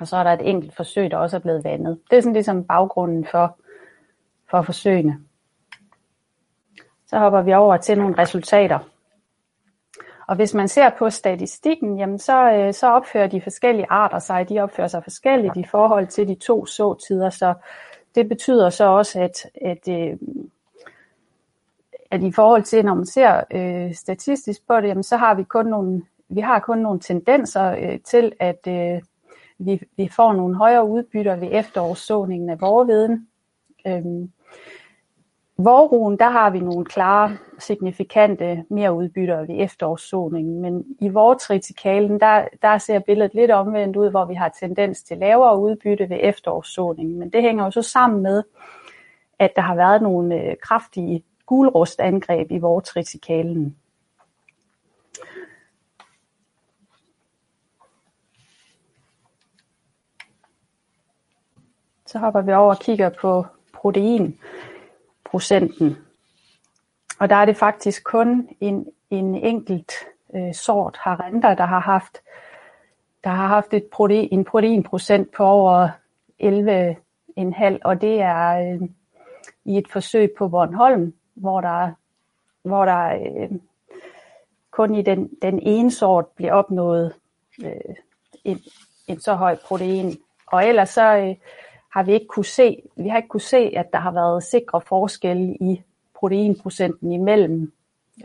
Og 0.00 0.08
så 0.08 0.16
er 0.16 0.24
der 0.24 0.32
et 0.32 0.48
enkelt 0.48 0.76
forsøg, 0.76 1.10
der 1.10 1.16
også 1.16 1.36
er 1.36 1.40
blevet 1.40 1.64
vandet. 1.64 1.98
Det 2.10 2.16
er 2.16 2.20
sådan 2.20 2.32
ligesom 2.32 2.64
baggrunden 2.64 3.24
for, 3.24 3.58
for 4.52 4.62
forsøgene. 4.62 5.18
Så 7.06 7.18
hopper 7.18 7.42
vi 7.42 7.54
over 7.54 7.76
til 7.76 7.98
nogle 7.98 8.18
resultater. 8.18 8.78
Og 10.28 10.36
hvis 10.36 10.54
man 10.54 10.68
ser 10.68 10.90
på 10.98 11.10
statistikken, 11.10 11.98
jamen 11.98 12.18
så, 12.18 12.52
øh, 12.52 12.74
så 12.74 12.86
opfører 12.86 13.26
de 13.26 13.40
forskellige 13.40 13.86
arter 13.90 14.18
sig, 14.18 14.48
de 14.48 14.60
opfører 14.60 14.88
sig 14.88 15.02
forskelligt 15.02 15.56
i 15.56 15.64
forhold 15.70 16.06
til 16.06 16.28
de 16.28 16.34
to 16.34 16.66
såtider, 16.66 17.30
så 17.30 17.54
det 18.14 18.28
betyder 18.28 18.70
så 18.70 18.84
også, 18.84 19.20
at, 19.20 19.46
at, 19.54 19.88
øh, 19.88 20.16
at 22.10 22.22
i 22.22 22.32
forhold 22.32 22.62
til, 22.62 22.84
når 22.84 22.94
man 22.94 23.06
ser 23.06 23.42
øh, 23.50 23.94
statistisk 23.94 24.66
på 24.66 24.80
det, 24.80 24.88
jamen 24.88 25.02
så 25.02 25.16
har 25.16 25.34
vi 25.34 25.42
kun 25.42 25.66
nogle, 25.66 26.02
vi 26.28 26.40
har 26.40 26.58
kun 26.58 26.78
nogle 26.78 27.00
tendenser 27.00 27.70
øh, 27.70 28.00
til, 28.00 28.32
at 28.40 28.66
øh, 28.68 29.02
vi, 29.58 29.80
vi 29.96 30.08
får 30.16 30.32
nogle 30.32 30.56
højere 30.56 30.88
udbytter 30.88 31.36
ved 31.36 31.48
efterårssåningen 31.52 32.50
af 32.50 32.60
vorveden. 32.60 33.28
Øhm, 33.86 34.32
Vårruen, 35.58 36.18
der 36.18 36.30
har 36.30 36.50
vi 36.50 36.60
nogle 36.60 36.84
klare, 36.84 37.36
signifikante 37.58 38.64
mere 38.70 38.92
udbytter 38.92 39.40
ved 39.40 39.54
efterårssåningen, 39.58 40.62
men 40.62 40.84
i 41.00 41.08
vortritikalen, 41.08 42.20
der, 42.20 42.48
der 42.62 42.78
ser 42.78 42.98
billedet 42.98 43.34
lidt 43.34 43.50
omvendt 43.50 43.96
ud, 43.96 44.10
hvor 44.10 44.24
vi 44.24 44.34
har 44.34 44.48
tendens 44.60 45.02
til 45.02 45.18
lavere 45.18 45.58
udbytte 45.58 46.10
ved 46.10 46.18
efterårssåningen, 46.20 47.18
men 47.18 47.30
det 47.30 47.42
hænger 47.42 47.64
jo 47.64 47.70
så 47.70 47.82
sammen 47.82 48.22
med, 48.22 48.42
at 49.38 49.52
der 49.56 49.62
har 49.62 49.74
været 49.74 50.02
nogle 50.02 50.42
øh, 50.42 50.56
kraftige 50.62 51.24
gulrustangreb 51.46 52.50
i 52.50 52.58
vortritikalen. 52.58 53.76
Så 62.06 62.18
hopper 62.18 62.40
vi 62.40 62.52
over 62.52 62.74
og 62.74 62.80
kigger 62.80 63.10
på 63.20 63.46
protein 63.82 64.38
procenten. 65.24 65.96
Og 67.20 67.30
der 67.30 67.36
er 67.36 67.44
det 67.44 67.56
faktisk 67.56 68.04
kun 68.04 68.48
en, 68.60 68.86
en 69.10 69.34
enkelt 69.34 69.92
øh, 70.34 70.54
sort 70.54 70.96
harenter, 71.00 71.54
der 71.54 71.66
har 71.66 71.80
haft 71.80 72.22
der 73.24 73.30
har 73.30 73.46
haft 73.46 73.74
et 73.74 73.84
protein, 73.92 74.28
en 74.32 74.44
proteinprocent 74.44 75.32
på 75.36 75.44
over 75.44 75.88
11,5, 76.42 77.78
og 77.84 78.00
det 78.00 78.20
er 78.20 78.72
øh, 78.72 78.88
i 79.64 79.78
et 79.78 79.88
forsøg 79.88 80.30
på 80.38 80.48
Bornholm, 80.48 81.14
hvor 81.34 81.60
der, 81.60 81.90
hvor 82.62 82.84
der 82.84 83.14
øh, 83.14 83.50
kun 84.70 84.94
i 84.94 85.02
den, 85.02 85.30
den 85.42 85.58
ene 85.62 85.90
sort 85.90 86.26
bliver 86.26 86.52
opnået 86.52 87.14
øh, 87.64 87.94
en, 88.44 88.60
en 89.06 89.20
så 89.20 89.34
høj 89.34 89.56
protein. 89.66 90.16
Og 90.46 90.68
ellers 90.68 90.88
så, 90.88 91.16
øh, 91.16 91.36
har 91.92 92.02
vi 92.02 92.12
ikke 92.12 92.26
kunne 92.26 92.44
se, 92.44 92.82
vi 92.96 93.08
har 93.08 93.16
ikke 93.16 93.28
kunne 93.28 93.40
se, 93.40 93.56
at 93.56 93.92
der 93.92 93.98
har 93.98 94.10
været 94.10 94.42
sikre 94.42 94.80
forskelle 94.80 95.56
i 95.60 95.82
proteinprocenten 96.14 97.12
imellem 97.12 97.72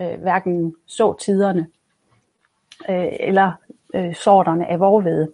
øh, 0.01 0.21
hverken 0.21 0.75
såtiderne 0.85 1.67
øh, 2.89 3.07
eller 3.19 3.51
øh, 3.95 4.15
sorterne 4.15 4.67
af 4.67 4.79
vorvede. 4.79 5.31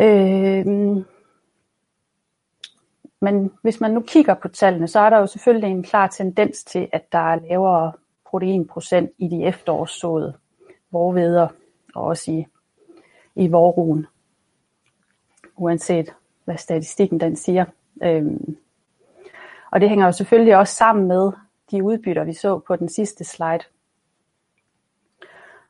Øh, 0.00 0.66
men 3.20 3.52
hvis 3.62 3.80
man 3.80 3.90
nu 3.90 4.00
kigger 4.00 4.34
på 4.34 4.48
tallene, 4.48 4.88
så 4.88 5.00
er 5.00 5.10
der 5.10 5.18
jo 5.18 5.26
selvfølgelig 5.26 5.70
en 5.70 5.82
klar 5.82 6.06
tendens 6.06 6.64
til, 6.64 6.88
at 6.92 7.12
der 7.12 7.18
er 7.18 7.40
lavere 7.48 7.92
proteinprocent 8.24 9.10
i 9.18 9.28
de 9.28 9.44
efterårssåede 9.44 10.34
vorveder, 10.90 11.48
og 11.94 12.04
også 12.04 12.30
i, 12.32 12.46
i 13.34 13.48
vorruen, 13.48 14.06
uanset 15.56 16.14
hvad 16.44 16.56
statistikken 16.56 17.20
den 17.20 17.36
siger. 17.36 17.64
Øhm, 18.02 18.56
og 19.70 19.80
det 19.80 19.88
hænger 19.88 20.06
jo 20.06 20.12
selvfølgelig 20.12 20.56
også 20.56 20.74
sammen 20.74 21.08
med 21.08 21.32
de 21.70 21.82
udbytter, 21.82 22.24
vi 22.24 22.32
så 22.32 22.58
på 22.58 22.76
den 22.76 22.88
sidste 22.88 23.24
slide, 23.24 23.64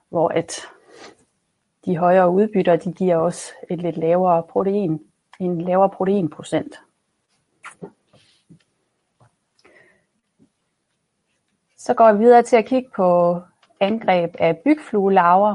hvor 0.09 0.29
at 0.29 0.61
de 1.85 1.97
højere 1.97 2.31
udbytter, 2.31 2.77
de 2.77 2.93
giver 2.93 3.17
også 3.17 3.53
et 3.71 3.79
lidt 3.79 3.97
lavere 3.97 4.43
protein, 4.43 5.01
en 5.41 5.61
lavere 5.61 5.91
proteinprocent. 5.91 6.81
Så 11.77 11.95
går 11.95 12.13
vi 12.13 12.19
videre 12.19 12.43
til 12.43 12.57
at 12.57 12.67
kigge 12.67 12.91
på 12.97 13.41
angreb 13.81 14.35
af 14.39 14.59
bygfluelarver. 14.59 15.55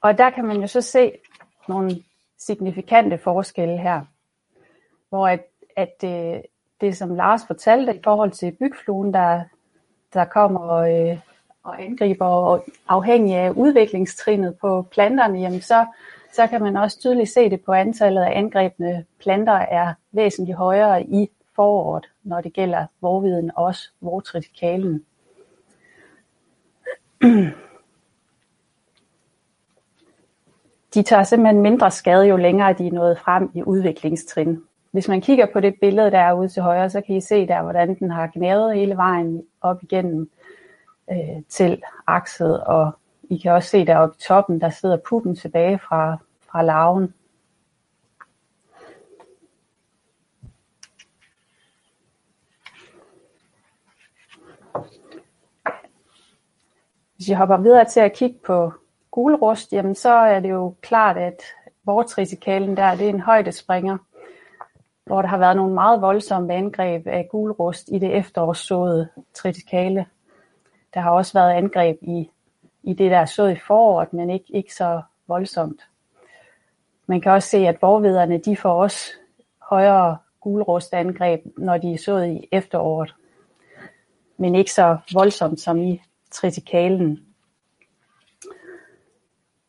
Og 0.00 0.18
der 0.18 0.30
kan 0.30 0.44
man 0.44 0.60
jo 0.60 0.66
så 0.66 0.80
se, 0.80 1.12
nogle 1.68 2.02
signifikante 2.38 3.18
forskelle 3.18 3.78
her, 3.78 4.00
hvor 5.08 5.28
at, 5.28 5.40
at 5.76 5.88
det, 6.00 6.42
det, 6.80 6.96
som 6.96 7.14
Lars 7.14 7.46
fortalte 7.46 7.96
i 7.96 8.00
forhold 8.04 8.30
til 8.30 8.56
bygfluen, 8.60 9.14
der, 9.14 9.42
der 10.14 10.24
kommer 10.24 10.60
og, 10.60 11.00
øh, 11.00 11.18
og 11.62 11.82
angriber, 11.82 12.26
og 12.26 12.64
afhængig 12.88 13.34
af 13.34 13.50
udviklingstrinet 13.50 14.58
på 14.60 14.82
planterne, 14.82 15.38
jamen 15.40 15.60
så, 15.60 15.86
så 16.32 16.46
kan 16.46 16.62
man 16.62 16.76
også 16.76 16.98
tydeligt 16.98 17.30
se 17.30 17.50
det 17.50 17.60
på 17.64 17.72
antallet 17.72 18.22
af 18.22 18.38
angrebne 18.38 19.04
planter 19.20 19.52
er 19.52 19.94
væsentligt 20.12 20.58
højere 20.58 21.02
i 21.02 21.30
foråret, 21.56 22.06
når 22.22 22.40
det 22.40 22.52
gælder 22.52 22.86
vorviden 23.00 23.50
og 23.56 23.64
også 23.64 23.90
vortritikalen. 24.00 25.04
de 30.94 31.02
tager 31.02 31.22
simpelthen 31.22 31.62
mindre 31.62 31.90
skade, 31.90 32.26
jo 32.26 32.36
længere 32.36 32.72
de 32.72 32.86
er 32.86 32.92
nået 32.92 33.18
frem 33.18 33.50
i 33.54 33.62
udviklingstrin. 33.62 34.62
Hvis 34.90 35.08
man 35.08 35.20
kigger 35.20 35.46
på 35.52 35.60
det 35.60 35.74
billede, 35.80 36.10
der 36.10 36.18
er 36.18 36.32
ude 36.32 36.48
til 36.48 36.62
højre, 36.62 36.90
så 36.90 37.00
kan 37.00 37.16
I 37.16 37.20
se 37.20 37.46
der, 37.46 37.62
hvordan 37.62 37.98
den 37.98 38.10
har 38.10 38.30
gnavet 38.34 38.74
hele 38.74 38.96
vejen 38.96 39.42
op 39.60 39.82
igennem 39.82 40.30
øh, 41.10 41.42
til 41.48 41.82
akset, 42.06 42.64
og 42.64 42.90
I 43.22 43.36
kan 43.36 43.52
også 43.52 43.68
se 43.68 43.86
deroppe 43.86 44.16
i 44.18 44.22
toppen, 44.22 44.60
der 44.60 44.70
sidder 44.70 44.96
puppen 45.08 45.36
tilbage 45.36 45.78
fra, 45.78 46.18
fra 46.50 46.62
larven. 46.62 47.14
Hvis 57.16 57.28
vi 57.28 57.32
hopper 57.32 57.56
videre 57.56 57.84
til 57.84 58.00
at 58.00 58.12
kigge 58.12 58.38
på 58.46 58.72
gulrust, 59.18 59.72
jamen 59.72 59.94
så 59.94 60.10
er 60.10 60.40
det 60.40 60.50
jo 60.50 60.74
klart, 60.80 61.16
at 61.16 61.42
vortrisikalen 61.84 62.76
der, 62.76 62.94
det 62.94 63.06
er 63.06 63.10
en 63.10 63.20
højdespringer, 63.20 63.98
hvor 65.04 65.22
der 65.22 65.28
har 65.28 65.38
været 65.38 65.56
nogle 65.56 65.74
meget 65.74 66.00
voldsomme 66.00 66.54
angreb 66.54 67.06
af 67.06 67.28
gulrust 67.30 67.88
i 67.92 67.98
det 67.98 68.16
efterårssåede 68.16 69.08
tritikale. 69.34 70.06
Der 70.94 71.00
har 71.00 71.10
også 71.10 71.32
været 71.32 71.50
angreb 71.50 71.98
i, 72.02 72.30
i 72.82 72.92
det, 72.92 73.10
der 73.10 73.18
er 73.18 73.24
sået 73.24 73.52
i 73.52 73.60
foråret, 73.66 74.12
men 74.12 74.30
ikke, 74.30 74.46
ikke 74.48 74.74
så 74.74 75.02
voldsomt. 75.28 75.80
Man 77.06 77.20
kan 77.20 77.32
også 77.32 77.48
se, 77.48 77.58
at 77.66 77.82
vorvederne 77.82 78.38
de 78.38 78.56
får 78.56 78.82
også 78.82 79.12
højere 79.62 80.16
gulrustangreb, 80.40 81.40
når 81.56 81.78
de 81.78 81.92
er 81.92 81.98
sået 81.98 82.28
i 82.28 82.48
efteråret. 82.52 83.14
Men 84.36 84.54
ikke 84.54 84.72
så 84.72 84.98
voldsomt 85.12 85.60
som 85.60 85.78
i 85.82 86.02
tritikalen. 86.30 87.27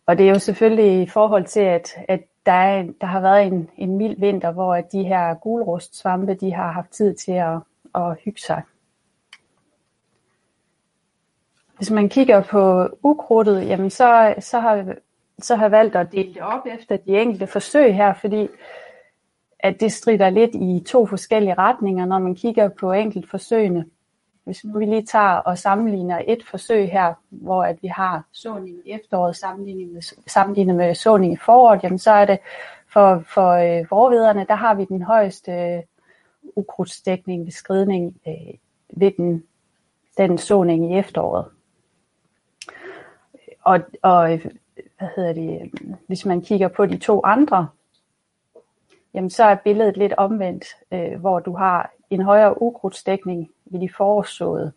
Og 0.09 0.17
det 0.17 0.25
er 0.25 0.29
jo 0.29 0.39
selvfølgelig 0.39 1.01
i 1.01 1.05
forhold 1.05 1.45
til, 1.45 1.59
at, 1.59 1.95
at 2.07 2.23
der, 2.45 2.51
er, 2.51 2.83
der 3.01 3.07
har 3.07 3.21
været 3.21 3.47
en, 3.47 3.69
en 3.77 3.97
mild 3.97 4.19
vinter, 4.19 4.51
hvor 4.51 4.75
at 4.75 4.91
de 4.91 5.03
her 5.03 5.33
gulrustsvampe, 5.33 6.33
de 6.33 6.53
har 6.53 6.71
haft 6.71 6.89
tid 6.91 7.15
til 7.15 7.31
at, 7.31 7.57
at 7.95 8.17
hygge 8.25 8.41
sig. 8.41 8.61
Hvis 11.77 11.91
man 11.91 12.09
kigger 12.09 12.43
på 12.43 12.89
ukrudtet, 13.03 13.67
jamen 13.67 13.89
så, 13.89 14.35
så, 14.39 14.59
har, 14.59 14.95
så 15.39 15.55
har 15.55 15.63
jeg 15.63 15.71
valgt 15.71 15.95
at 15.95 16.11
dele 16.11 16.33
det 16.33 16.41
op 16.41 16.65
efter 16.65 16.97
de 16.97 17.21
enkelte 17.21 17.47
forsøg 17.47 17.95
her, 17.95 18.13
fordi 18.13 18.47
at 19.59 19.79
det 19.79 19.91
strider 19.91 20.29
lidt 20.29 20.55
i 20.55 20.83
to 20.87 21.05
forskellige 21.05 21.53
retninger, 21.53 22.05
når 22.05 22.19
man 22.19 22.35
kigger 22.35 22.69
på 22.69 22.91
enkelt 22.91 23.29
forsøgene. 23.29 23.85
Hvis 24.49 24.65
nu 24.65 24.79
vi 24.79 24.85
lige 24.85 25.05
tager 25.05 25.35
og 25.35 25.57
sammenligner 25.57 26.21
et 26.27 26.43
forsøg 26.45 26.91
her, 26.91 27.13
hvor 27.29 27.63
at 27.63 27.77
vi 27.81 27.87
har 27.87 28.23
såning 28.31 28.77
i 28.85 28.91
efteråret 28.91 29.35
sammenlignet 29.35 29.93
med, 29.93 30.01
sammenlignet 30.27 30.75
med 30.75 30.95
såning 30.95 31.33
i 31.33 31.37
foråret, 31.37 31.83
jamen 31.83 31.99
så 31.99 32.11
er 32.11 32.25
det 32.25 32.39
for, 32.93 33.23
for 33.33 33.51
øh, 33.51 33.91
vorvederne, 33.91 34.45
der 34.49 34.55
har 34.55 34.73
vi 34.73 34.85
den 34.85 35.01
højeste 35.01 35.51
øh, 35.51 35.83
ukrudtsdækning 36.55 37.45
ved 37.45 37.51
skridning 37.51 38.21
øh, 38.27 38.53
ved 38.89 39.11
den, 39.17 39.43
den 40.17 40.37
såning 40.37 40.91
i 40.91 40.97
efteråret. 40.97 41.45
Og, 43.61 43.79
og 44.01 44.33
øh, 44.33 44.45
hvad 44.97 45.07
hedder 45.15 45.33
det, 45.33 45.61
øh, 45.61 45.93
hvis 46.07 46.25
man 46.25 46.41
kigger 46.41 46.67
på 46.67 46.85
de 46.85 46.97
to 46.97 47.21
andre, 47.23 47.67
jamen 49.13 49.29
så 49.29 49.43
er 49.43 49.55
billedet 49.55 49.97
lidt 49.97 50.13
omvendt, 50.13 50.65
øh, 50.91 51.19
hvor 51.19 51.39
du 51.39 51.55
har 51.55 51.91
en 52.09 52.21
højere 52.21 52.61
ukrudtsdækning 52.61 53.51
ved 53.65 53.79
de 53.79 53.89
forårssåede. 53.97 54.73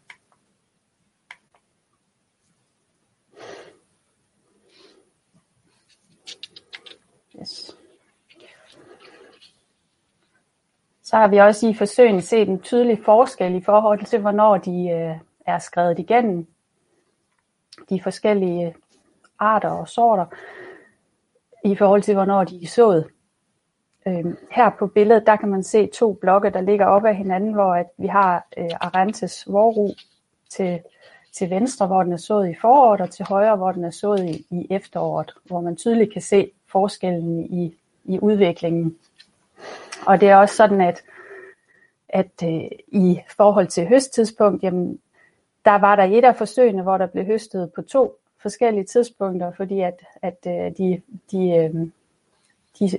Yes. 7.41 7.77
Så 11.03 11.17
har 11.17 11.29
vi 11.29 11.37
også 11.37 11.69
i 11.69 11.75
forsøgene 11.75 12.23
set 12.23 12.49
en 12.49 12.61
tydelig 12.61 13.05
forskel 13.05 13.55
i 13.55 13.61
forhold 13.61 14.05
til, 14.05 14.21
hvornår 14.21 14.57
de 14.57 14.89
øh, 14.91 15.17
er 15.47 15.59
skrevet 15.59 15.99
igennem 15.99 16.47
de 17.91 18.03
forskellige 18.03 18.75
arter 19.39 19.71
og 19.71 19.89
sorter 19.89 20.27
i 21.65 21.77
forhold 21.77 22.03
til, 22.03 22.15
hvornår 22.15 22.45
de 22.45 22.62
er 22.62 22.67
sået. 22.67 23.11
Øhm, 24.07 24.37
her 24.51 24.71
på 24.79 24.87
billedet, 24.87 25.27
der 25.27 25.37
kan 25.37 25.49
man 25.49 25.63
se 25.63 25.87
to 25.87 26.13
blokke, 26.13 26.51
der 26.51 26.61
ligger 26.61 26.87
op 26.87 27.05
ad 27.05 27.15
hinanden, 27.15 27.53
hvor 27.53 27.75
at 27.75 27.87
vi 27.99 28.07
har 28.07 28.47
øh, 28.57 28.71
Arantes 28.81 29.53
vorru 29.53 29.91
til, 30.51 30.81
til 31.33 31.51
venstre, 31.51 31.87
hvor 31.87 32.03
den 32.03 32.13
er 32.13 32.17
sået 32.17 32.51
i 32.51 32.55
foråret, 32.61 33.01
og 33.01 33.11
til 33.11 33.25
højre, 33.29 33.57
hvor 33.57 33.73
den 33.73 33.85
er 33.85 33.91
sået 33.91 34.25
i, 34.25 34.47
i 34.51 34.67
efteråret, 34.71 35.33
hvor 35.45 35.61
man 35.61 35.77
tydeligt 35.77 36.13
kan 36.13 36.23
se 36.23 36.51
forskellen 36.67 37.41
i, 37.41 37.75
i 38.05 38.19
udviklingen. 38.19 38.97
Og 40.07 40.21
det 40.21 40.29
er 40.29 40.37
også 40.37 40.57
sådan, 40.57 40.81
at, 40.81 41.03
at 42.09 42.43
øh, 42.45 42.71
i 42.89 43.21
forhold 43.37 43.67
til 43.67 43.89
høsttidspunkt, 43.89 44.63
jamen, 44.63 44.99
der 45.65 45.79
var 45.79 45.97
der 45.97 46.05
et 46.05 46.25
af 46.25 46.37
forsøgene, 46.37 46.83
hvor 46.83 46.99
der 46.99 47.07
blev 47.07 47.25
høstet 47.25 47.73
på 47.73 47.83
to 47.83 48.17
forskellige 48.39 48.85
tidspunkter, 48.85 49.53
fordi 49.53 49.81
at, 49.81 50.01
at 50.23 50.39
øh, 50.47 50.77
de, 50.79 51.03
de, 51.31 51.51
øh, 51.51 51.75
de 52.79 52.99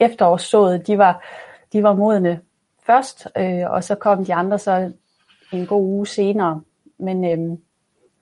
efterårssået, 0.00 0.86
de 0.86 0.98
var, 0.98 1.24
de 1.72 1.82
var 1.82 1.94
modne 1.94 2.40
først, 2.86 3.28
øh, 3.36 3.70
og 3.70 3.84
så 3.84 3.94
kom 3.94 4.24
de 4.24 4.34
andre 4.34 4.58
så 4.58 4.92
en 5.52 5.66
god 5.66 5.82
uge 5.82 6.06
senere. 6.06 6.62
Men 6.98 7.24
øh, 7.24 7.58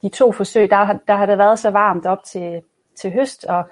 de 0.03 0.09
to 0.09 0.33
forsøg, 0.33 0.71
der, 0.71 0.99
der 1.09 1.15
har 1.15 1.27
det 1.27 1.39
været 1.39 1.59
så 1.59 1.71
varmt 1.71 2.07
op 2.07 2.25
til, 2.25 2.63
til 2.97 3.13
høst, 3.13 3.45
og, 3.45 3.69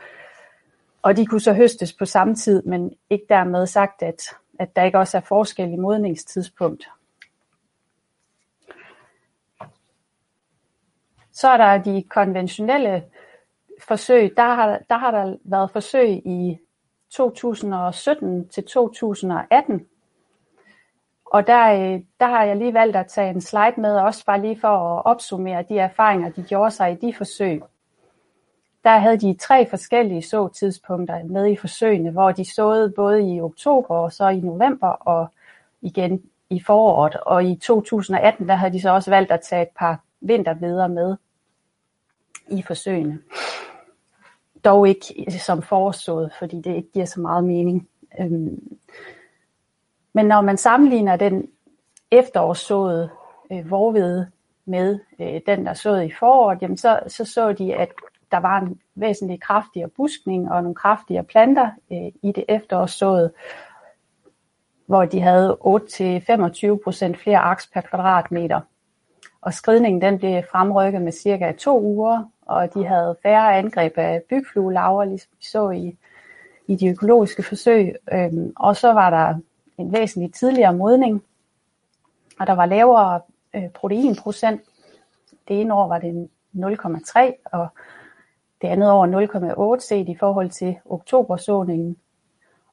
og 1.03 1.17
de 1.17 1.27
kunne 1.27 1.41
så 1.41 1.53
høstes 1.53 1.93
på 1.93 2.05
samme 2.05 2.35
tid, 2.35 2.63
men 2.63 2.93
ikke 3.11 3.27
dermed 3.29 3.67
sagt, 3.67 4.03
at, 4.03 4.23
at 4.59 4.77
der 4.77 4.85
ikke 4.85 4.99
også 4.99 5.17
er 5.17 5.21
forskel 5.21 5.73
i 5.73 5.77
modningstidspunkt. 5.77 6.89
Så 11.33 11.49
er 11.49 11.57
der 11.57 11.79
de 11.79 12.03
konventionelle 12.03 13.05
forsøg. 13.89 14.37
Der 14.37 14.55
har, 14.55 14.79
der 14.91 14.99
har 14.99 15.11
der 15.11 15.37
været 15.45 15.71
forsøg 15.71 16.09
i 16.27 16.59
2017 17.17 18.49
til 18.49 18.65
2018. 18.65 19.87
Og 21.25 21.47
der, 21.47 21.73
øh, 21.73 22.01
der 22.21 22.27
har 22.27 22.45
jeg 22.45 22.57
lige 22.57 22.75
valgt 22.75 22.97
at 22.97 23.07
tage 23.07 23.31
en 23.31 23.41
slide 23.41 23.81
med, 23.81 23.97
også 23.97 24.25
bare 24.25 24.41
lige 24.41 24.61
for 24.61 24.69
at 24.69 25.03
opsummere 25.05 25.65
de 25.69 25.79
erfaringer, 25.79 26.31
de 26.31 26.43
gjorde 26.43 26.71
sig 26.71 26.93
i 26.93 27.07
de 27.07 27.15
forsøg. 27.15 27.63
Der 28.85 28.99
havde 28.99 29.17
de 29.17 29.37
tre 29.41 29.71
forskellige 29.71 30.23
såtidspunkter 30.23 31.25
med 31.25 31.47
i 31.47 31.57
forsøgene, 31.57 32.11
hvor 32.11 32.33
de 32.33 32.55
såede 32.55 32.91
både 32.97 33.35
i 33.35 33.41
oktober 33.41 33.97
og 33.97 34.13
så 34.13 34.29
i 34.29 34.41
november 34.41 34.89
og 34.89 35.29
igen 35.83 36.23
i 36.51 36.63
foråret. 36.67 37.17
Og 37.17 37.45
i 37.45 37.57
2018, 37.57 38.49
der 38.49 38.55
havde 38.55 38.73
de 38.73 38.81
så 38.81 38.91
også 38.91 39.11
valgt 39.11 39.33
at 39.33 39.41
tage 39.41 39.63
et 39.63 39.69
par 39.79 40.01
vinterveder 40.21 40.87
med 40.87 41.17
i 42.49 42.63
forsøgene. 42.63 43.19
Dog 44.65 44.89
ikke 44.89 45.31
som 45.39 45.63
foreslået, 45.63 46.33
fordi 46.39 46.61
det 46.61 46.77
ikke 46.77 46.93
giver 46.93 47.07
så 47.07 47.21
meget 47.21 47.45
mening. 47.45 47.89
Øhm, 48.21 48.79
men 50.13 50.27
når 50.27 50.41
man 50.41 50.57
sammenligner 50.57 51.17
den 51.17 51.49
efterårssåede 52.11 53.11
øh, 53.53 53.71
vorvede 53.71 54.31
med 54.65 54.99
øh, 55.21 55.41
den, 55.47 55.67
der 55.67 55.75
såede 55.75 56.07
i 56.07 56.13
foråret, 56.19 56.63
jamen 56.63 56.77
så, 56.77 57.01
så 57.07 57.25
så 57.25 57.53
de, 57.53 57.75
at 57.75 57.89
der 58.31 58.39
var 58.39 58.61
en 58.61 58.81
væsentlig 58.95 59.41
kraftigere 59.41 59.89
buskning 59.89 60.53
og 60.53 60.63
nogle 60.63 60.75
kraftigere 60.75 61.25
planter 61.25 61.71
øh, 61.93 62.13
i 62.23 62.33
det 62.33 62.45
efterårssåede, 62.49 63.33
hvor 64.87 65.05
de 65.05 65.21
havde 65.21 65.57
8-25% 65.61 67.17
flere 67.23 67.39
aks 67.39 67.71
per 67.75 67.81
kvadratmeter. 67.81 68.61
Og 69.45 69.55
skridningen 69.55 70.03
den 70.03 70.19
blev 70.19 70.43
fremrykket 70.51 71.03
med 71.03 71.13
cirka 71.13 71.53
to 71.53 71.81
uger, 71.81 72.31
og 72.47 72.75
de 72.75 72.87
havde 72.87 73.17
færre 73.23 73.57
angreb 73.57 73.99
af 73.99 74.23
bygfluelaver, 74.29 75.05
ligesom 75.05 75.31
vi 75.39 75.45
så 75.45 75.71
i, 75.71 75.97
i 76.67 76.77
de 76.77 76.89
økologiske 76.89 77.43
forsøg. 77.43 77.95
Øhm, 78.13 78.53
og 78.57 78.77
så 78.77 78.93
var 78.93 79.11
der 79.11 79.35
en 79.79 79.93
væsentlig 79.93 80.35
tidligere 80.35 80.75
modning, 80.75 81.23
og 82.41 82.47
der 82.47 82.53
var 82.53 82.67
lavere 82.67 83.21
øh, 83.55 83.69
proteinprocent. 83.69 84.61
Det 85.49 85.61
ene 85.61 85.75
år 85.75 85.89
var 85.89 85.99
det 85.99 86.29
0,3, 86.55 87.21
og 87.53 87.69
det 88.63 88.69
andet 88.69 88.91
år 88.91 89.77
0,8 89.77 89.81
set 89.81 90.09
i 90.09 90.17
forhold 90.21 90.51
til 90.51 90.77
oktobersåningen. 90.85 91.97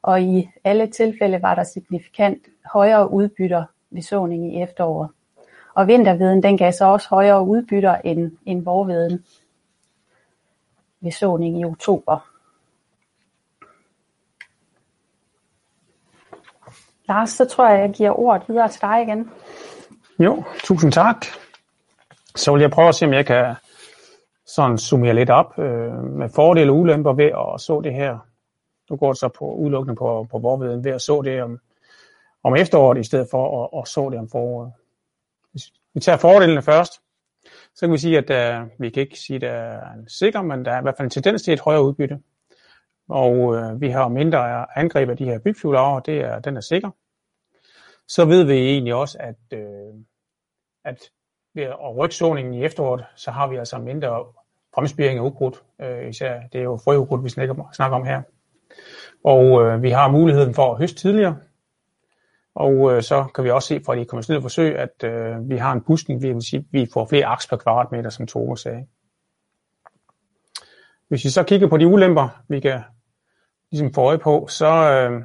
Og 0.01 0.21
i 0.21 0.49
alle 0.63 0.87
tilfælde 0.87 1.41
var 1.41 1.55
der 1.55 1.63
signifikant 1.63 2.45
højere 2.73 3.11
udbytter 3.11 3.63
ved 3.89 4.01
såning 4.01 4.53
i 4.53 4.61
efteråret. 4.61 5.09
Og 5.73 5.87
vinterveden 5.87 6.43
den 6.43 6.57
gav 6.57 6.71
så 6.71 6.85
også 6.85 7.07
højere 7.09 7.41
udbytter 7.41 7.95
end, 7.95 8.31
end 8.45 8.63
vorveden 8.63 9.25
ved 11.01 11.11
såning 11.11 11.59
i 11.59 11.65
oktober. 11.65 12.27
Lars, 17.07 17.29
så 17.29 17.45
tror 17.45 17.69
jeg, 17.69 17.79
jeg 17.79 17.89
giver 17.89 18.19
ordet 18.19 18.49
videre 18.49 18.69
til 18.69 18.81
dig 18.81 19.01
igen. 19.01 19.31
Jo, 20.19 20.43
tusind 20.63 20.91
tak. 20.91 21.25
Så 22.35 22.53
vil 22.53 22.61
jeg 22.61 22.71
prøve 22.71 22.87
at 22.87 22.95
se, 22.95 23.05
om 23.05 23.13
jeg 23.13 23.25
kan 23.25 23.55
sådan 24.45 24.77
summere 24.77 25.15
lidt 25.15 25.29
op 25.29 25.59
øh, 25.59 26.03
med 26.03 26.29
fordele 26.35 26.71
og 26.71 26.77
ulemper 26.77 27.13
ved 27.13 27.25
at 27.25 27.61
så 27.61 27.81
det 27.83 27.93
her. 27.93 28.17
Nu 28.89 28.95
går 28.95 29.07
det 29.07 29.19
så 29.19 29.27
på 29.27 29.45
udelukkende 29.45 29.95
på, 29.95 30.27
på 30.31 30.39
vorveden 30.39 30.83
ved 30.83 30.91
at 30.91 31.01
så 31.01 31.21
det 31.21 31.43
om, 31.43 31.59
om 32.43 32.55
efteråret, 32.55 32.97
i 32.97 33.03
stedet 33.03 33.27
for 33.31 33.63
at, 33.63 33.81
at 33.81 33.87
så 33.87 34.09
det 34.09 34.19
om 34.19 34.29
foråret. 34.29 34.71
Vi 35.93 35.99
tager 35.99 36.17
fordelene 36.17 36.61
først, 36.61 36.93
så 37.75 37.81
kan 37.81 37.91
vi 37.91 37.97
sige, 37.97 38.17
at 38.17 38.61
uh, 38.61 38.69
vi 38.79 38.89
kan 38.89 39.01
ikke 39.01 39.19
sige, 39.19 39.35
at 39.35 39.41
det 39.41 39.49
er 39.49 39.91
en 39.91 40.09
sikker, 40.09 40.41
men 40.41 40.65
der 40.65 40.71
er 40.71 40.79
i 40.79 40.81
hvert 40.81 40.97
fald 40.97 41.05
en 41.05 41.09
tendens 41.09 41.41
til 41.41 41.53
et 41.53 41.59
højere 41.59 41.83
udbytte. 41.83 42.19
Og 43.09 43.39
uh, 43.39 43.81
vi 43.81 43.89
har 43.89 44.07
mindre 44.07 44.65
angreb 44.77 45.09
af 45.09 45.17
de 45.17 45.25
her 45.25 45.39
bygflyvelager, 45.39 45.99
det 45.99 46.17
er, 46.17 46.39
den 46.39 46.57
er 46.57 46.61
sikker. 46.61 46.89
Så 48.07 48.25
ved 48.25 48.43
vi 48.43 48.53
egentlig 48.53 48.93
også, 48.93 49.17
at, 49.19 49.59
uh, 49.59 49.99
at 50.85 50.99
ved 51.55 51.63
at 51.63 51.97
rykke 51.97 52.15
såningen 52.15 52.53
i 52.53 52.63
efteråret, 52.63 53.05
så 53.15 53.31
har 53.31 53.47
vi 53.47 53.55
altså 53.55 53.77
mindre 53.77 54.25
fremspiring 54.75 55.19
af 55.19 55.23
ukrudt. 55.23 55.63
Uh, 55.79 56.09
især 56.09 56.41
det 56.53 56.59
er 56.59 56.63
jo 56.63 56.79
frøukrudt, 56.83 57.23
vi 57.23 57.29
snakker 57.29 57.95
om 57.95 58.05
her. 58.05 58.21
Og 59.23 59.45
uh, 59.51 59.83
vi 59.83 59.89
har 59.89 60.11
muligheden 60.11 60.53
for 60.53 60.71
at 60.71 60.77
høste 60.77 60.97
tidligere, 60.97 61.37
og 62.55 62.93
øh, 62.93 63.03
så 63.03 63.25
kan 63.35 63.43
vi 63.43 63.49
også 63.49 63.67
se 63.67 63.81
fra 63.85 63.95
de 63.95 64.05
konventionelle 64.05 64.41
forsøg, 64.41 64.77
at 64.77 65.03
øh, 65.03 65.49
vi 65.49 65.57
har 65.57 65.71
en 65.71 65.81
buskning, 65.81 66.21
vi, 66.21 66.33
vil 66.33 66.41
sige, 66.41 66.65
vi 66.71 66.87
får 66.93 67.05
flere 67.05 67.25
aks 67.25 67.47
per 67.47 67.57
kvadratmeter, 67.57 68.09
som 68.09 68.27
Tore 68.27 68.57
sagde. 68.57 68.85
Hvis 71.07 71.25
vi 71.25 71.29
så 71.29 71.43
kigger 71.43 71.67
på 71.67 71.77
de 71.77 71.87
ulemper, 71.87 72.43
vi 72.47 72.59
kan 72.59 72.81
ligesom 73.71 73.93
få 73.93 74.01
øje 74.01 74.17
på, 74.17 74.47
så 74.49 74.67
øh, 74.67 75.21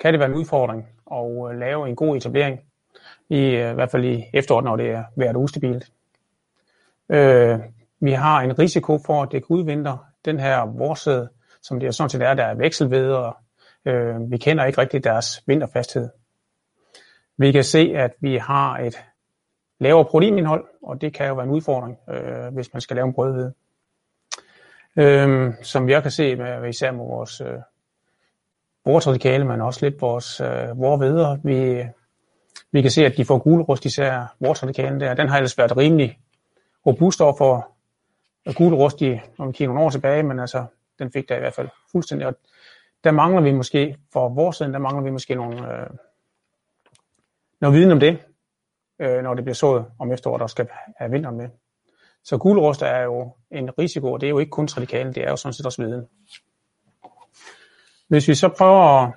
kan 0.00 0.12
det 0.12 0.20
være 0.20 0.28
en 0.28 0.34
udfordring 0.34 0.88
at 1.12 1.52
øh, 1.52 1.58
lave 1.58 1.88
en 1.88 1.96
god 1.96 2.16
etablering, 2.16 2.60
i, 3.28 3.40
øh, 3.40 3.70
i 3.70 3.74
hvert 3.74 3.90
fald 3.90 4.04
i 4.04 4.24
efteråret, 4.32 4.64
når 4.64 4.76
det 4.76 4.90
er 4.90 5.04
været 5.16 5.36
ustabilt. 5.36 5.92
Øh, 7.08 7.58
vi 8.00 8.12
har 8.12 8.40
en 8.40 8.58
risiko 8.58 8.98
for, 9.06 9.22
at 9.22 9.32
det 9.32 9.46
kan 9.46 9.56
udvintre 9.56 9.98
den 10.24 10.40
her 10.40 10.66
vorsæde, 10.66 11.28
som 11.62 11.80
det 11.80 11.86
er 11.86 11.90
sådan 11.90 12.10
set 12.10 12.22
er, 12.22 12.34
der 12.34 12.44
er 12.44 12.54
vekselveder. 12.54 13.42
øh, 13.84 14.30
vi 14.30 14.36
kender 14.36 14.64
ikke 14.64 14.80
rigtig 14.80 15.04
deres 15.04 15.42
vinterfasthed. 15.46 16.08
Vi 17.38 17.52
kan 17.52 17.64
se, 17.64 17.92
at 17.96 18.14
vi 18.20 18.36
har 18.36 18.78
et 18.78 19.04
lavere 19.80 20.04
proteinindhold, 20.04 20.64
og 20.82 21.00
det 21.00 21.14
kan 21.14 21.28
jo 21.28 21.34
være 21.34 21.44
en 21.44 21.50
udfordring, 21.50 21.98
øh, 22.08 22.54
hvis 22.54 22.72
man 22.72 22.80
skal 22.80 22.96
lave 22.96 23.06
en 23.06 23.14
brødhvede. 23.14 23.54
Øh, 24.96 25.54
som 25.62 25.86
vi 25.86 25.94
også 25.94 26.02
kan 26.02 26.10
se 26.10 26.36
med 26.36 26.68
især 26.68 26.90
med 26.90 27.04
vores 27.04 27.40
øh, 27.40 27.58
bordradikale, 28.84 29.44
men 29.44 29.60
også 29.60 29.86
lidt 29.86 30.00
vores 30.02 30.40
øh, 30.40 30.80
vorveder. 30.80 31.36
Vi, 31.44 31.84
vi 32.72 32.82
kan 32.82 32.90
se, 32.90 33.06
at 33.06 33.16
de 33.16 33.24
får 33.24 33.38
gulerust, 33.38 33.84
især 33.84 34.34
vortradikalen 34.40 35.00
der. 35.00 35.14
Den 35.14 35.28
har 35.28 35.36
ellers 35.36 35.58
været 35.58 35.76
rimelig 35.76 36.18
robust 36.86 37.20
over 37.20 37.34
for 37.38 37.68
øh, 38.48 38.54
gulrust, 38.54 39.02
i, 39.02 39.10
vi 39.10 39.52
kigger 39.52 39.66
nogle 39.66 39.80
år 39.80 39.90
tilbage, 39.90 40.22
men 40.22 40.40
altså, 40.40 40.64
den 40.98 41.12
fik 41.12 41.28
der 41.28 41.36
i 41.36 41.40
hvert 41.40 41.54
fald 41.54 41.68
fuldstændig. 41.92 42.26
Og 42.26 42.34
der 43.04 43.10
mangler 43.10 43.42
vi 43.42 43.52
måske, 43.52 43.96
for 44.12 44.28
vores 44.28 44.56
siden, 44.56 44.72
der 44.72 44.78
mangler 44.78 45.02
vi 45.02 45.10
måske 45.10 45.34
nogle, 45.34 45.80
øh, 45.80 45.86
noget 47.60 47.76
viden 47.76 47.92
om 47.92 48.00
det, 48.00 48.18
øh, 49.00 49.22
når 49.22 49.34
det 49.34 49.44
bliver 49.44 49.54
sået 49.54 49.86
om 49.98 50.12
efteråret, 50.12 50.40
der 50.40 50.46
skal 50.46 50.68
have 50.96 51.10
vinteren 51.10 51.36
med. 51.36 51.48
Så 52.24 52.38
guldrust 52.38 52.82
er 52.82 53.02
jo 53.02 53.34
en 53.50 53.78
risiko, 53.78 54.12
og 54.12 54.20
det 54.20 54.26
er 54.26 54.30
jo 54.30 54.38
ikke 54.38 54.50
kun 54.50 54.68
radikalen, 54.76 55.14
det 55.14 55.22
er 55.22 55.30
jo 55.30 55.36
sådan 55.36 55.52
set 55.52 55.66
også 55.66 55.82
viden. 55.82 56.06
Hvis 58.08 58.28
vi 58.28 58.34
så 58.34 58.48
prøver 58.58 58.82
at, 59.02 59.12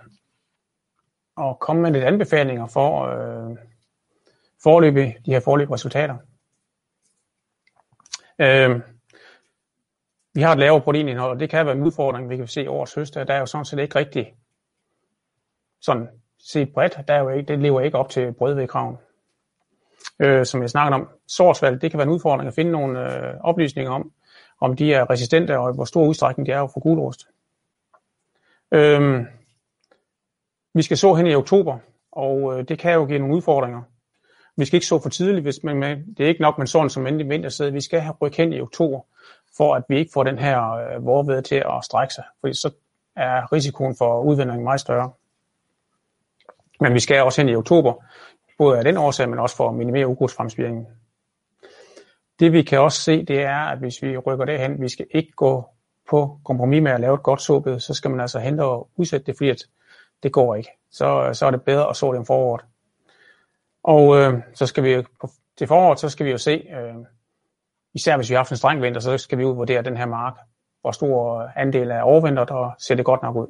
at 1.37 1.59
komme 1.59 1.81
med 1.81 1.91
lidt 1.91 2.03
anbefalinger 2.03 2.67
for 2.67 3.05
øh, 3.05 3.57
forløbe, 4.63 4.99
de 5.25 5.31
her 5.31 5.39
forløbige 5.39 5.73
resultater. 5.73 6.17
Øh, 8.39 8.81
vi 10.33 10.41
har 10.41 10.51
et 10.51 10.59
lavere 10.59 10.81
proteinindhold, 10.81 11.31
og 11.31 11.39
det 11.39 11.49
kan 11.49 11.65
være 11.65 11.75
en 11.75 11.83
udfordring, 11.83 12.29
vi 12.29 12.37
kan 12.37 12.47
se 12.47 12.69
årets 12.69 12.95
høst. 12.95 13.15
Der 13.15 13.33
er 13.33 13.39
jo 13.39 13.45
sådan 13.45 13.65
set 13.65 13.79
ikke 13.79 13.99
rigtig 13.99 14.35
sådan 15.81 16.20
set 16.43 16.73
bredt, 16.73 16.97
der 17.07 17.13
er 17.13 17.19
jo 17.19 17.29
ikke, 17.29 17.47
det 17.47 17.59
lever 17.59 17.81
ikke 17.81 17.97
op 17.97 18.09
til 18.09 18.33
brødvedkraven. 18.33 18.97
øh, 20.19 20.45
som 20.45 20.61
jeg 20.61 20.69
snakkede 20.69 20.95
om, 20.95 21.09
sortsvalg, 21.27 21.81
det 21.81 21.91
kan 21.91 21.97
være 21.97 22.07
en 22.07 22.13
udfordring 22.13 22.47
at 22.47 22.53
finde 22.53 22.71
nogle 22.71 22.99
øh, 22.99 23.33
oplysninger 23.43 23.91
om, 23.91 24.11
om 24.61 24.75
de 24.75 24.93
er 24.93 25.09
resistente, 25.09 25.57
og 25.57 25.73
hvor 25.73 25.85
stor 25.85 26.07
udstrækning 26.07 26.47
de 26.47 26.51
er 26.51 26.67
for 26.67 26.79
gulerost. 26.79 27.27
Øhm, 28.71 29.27
vi 30.73 30.81
skal 30.81 30.97
så 30.97 31.13
hen 31.13 31.27
i 31.27 31.35
oktober, 31.35 31.77
og 32.11 32.59
øh, 32.59 32.67
det 32.67 32.79
kan 32.79 32.93
jo 32.93 33.05
give 33.05 33.19
nogle 33.19 33.35
udfordringer. 33.35 33.81
Vi 34.57 34.65
skal 34.65 34.77
ikke 34.77 34.87
så 34.87 34.99
for 34.99 35.09
tidligt, 35.09 35.43
hvis 35.43 35.59
man, 35.63 35.81
det 36.17 36.23
er 36.23 36.27
ikke 36.27 36.41
nok, 36.41 36.57
man 36.57 36.67
sådan 36.67 36.89
som 36.89 37.07
endelig 37.07 37.29
vintersæde. 37.29 37.73
Vi 37.73 37.81
skal 37.81 37.99
have 37.99 38.15
ryk 38.21 38.37
hen 38.37 38.53
i 38.53 38.61
oktober, 38.61 39.01
for 39.57 39.75
at 39.75 39.83
vi 39.89 39.97
ikke 39.97 40.11
får 40.13 40.23
den 40.23 40.37
her 40.39 40.71
øh, 40.71 41.05
vorved 41.05 41.41
til 41.41 41.55
at 41.55 41.83
strække 41.83 42.13
sig, 42.13 42.23
fordi 42.39 42.53
så 42.53 42.71
er 43.15 43.53
risikoen 43.53 43.95
for 43.97 44.21
udvinding 44.21 44.63
meget 44.63 44.79
større. 44.79 45.11
Men 46.81 46.93
vi 46.93 46.99
skal 46.99 47.23
også 47.23 47.41
hen 47.41 47.49
i 47.49 47.55
oktober, 47.55 47.93
både 48.57 48.77
af 48.77 48.83
den 48.83 48.97
årsag, 48.97 49.29
men 49.29 49.39
også 49.39 49.55
for 49.55 49.69
at 49.69 49.75
minimere 49.75 50.07
ukrudtsfremspiringen. 50.07 50.87
Det 52.39 52.53
vi 52.53 52.61
kan 52.63 52.79
også 52.79 53.01
se, 53.01 53.25
det 53.25 53.41
er, 53.41 53.57
at 53.57 53.79
hvis 53.79 54.03
vi 54.03 54.17
rykker 54.17 54.45
derhen, 54.45 54.81
vi 54.81 54.89
skal 54.89 55.05
ikke 55.11 55.31
gå 55.31 55.65
på 56.09 56.39
kompromis 56.45 56.83
med 56.83 56.91
at 56.91 56.99
lave 56.99 57.15
et 57.15 57.23
godt 57.23 57.41
såbed, 57.41 57.79
så 57.79 57.93
skal 57.93 58.11
man 58.11 58.19
altså 58.19 58.39
hente 58.39 58.63
og 58.63 58.89
udsætte 58.95 59.25
det, 59.25 59.35
fordi 59.37 59.49
at 59.49 59.63
det 60.23 60.31
går 60.31 60.55
ikke. 60.55 60.69
Så, 60.91 61.29
så 61.33 61.45
er 61.45 61.51
det 61.51 61.63
bedre 61.63 61.89
at 61.89 61.95
så 61.95 62.11
det 62.11 62.19
om 62.19 62.25
foråret. 62.25 62.65
Og 63.83 64.17
øh, 64.17 64.39
så 64.53 64.65
skal 64.65 64.83
vi 64.83 65.03
på, 65.21 65.29
til 65.57 65.67
foråret, 65.67 65.99
så 65.99 66.09
skal 66.09 66.25
vi 66.25 66.31
jo 66.31 66.37
se, 66.37 66.51
øh, 66.51 66.95
især 67.93 68.15
hvis 68.17 68.29
vi 68.29 68.33
har 68.33 68.39
haft 68.39 68.51
en 68.51 68.57
streng 68.57 68.81
vinter, 68.81 69.01
så 69.01 69.17
skal 69.17 69.37
vi 69.37 69.43
jo 69.43 69.49
vurdere 69.49 69.81
den 69.81 69.97
her 69.97 70.05
mark, 70.05 70.33
hvor 70.81 70.91
stor 70.91 71.49
andel 71.55 71.91
af 71.91 72.01
overvintret, 72.03 72.49
og 72.49 72.73
ser 72.79 72.95
det 72.95 73.05
godt 73.05 73.21
nok 73.21 73.35
ud. 73.35 73.47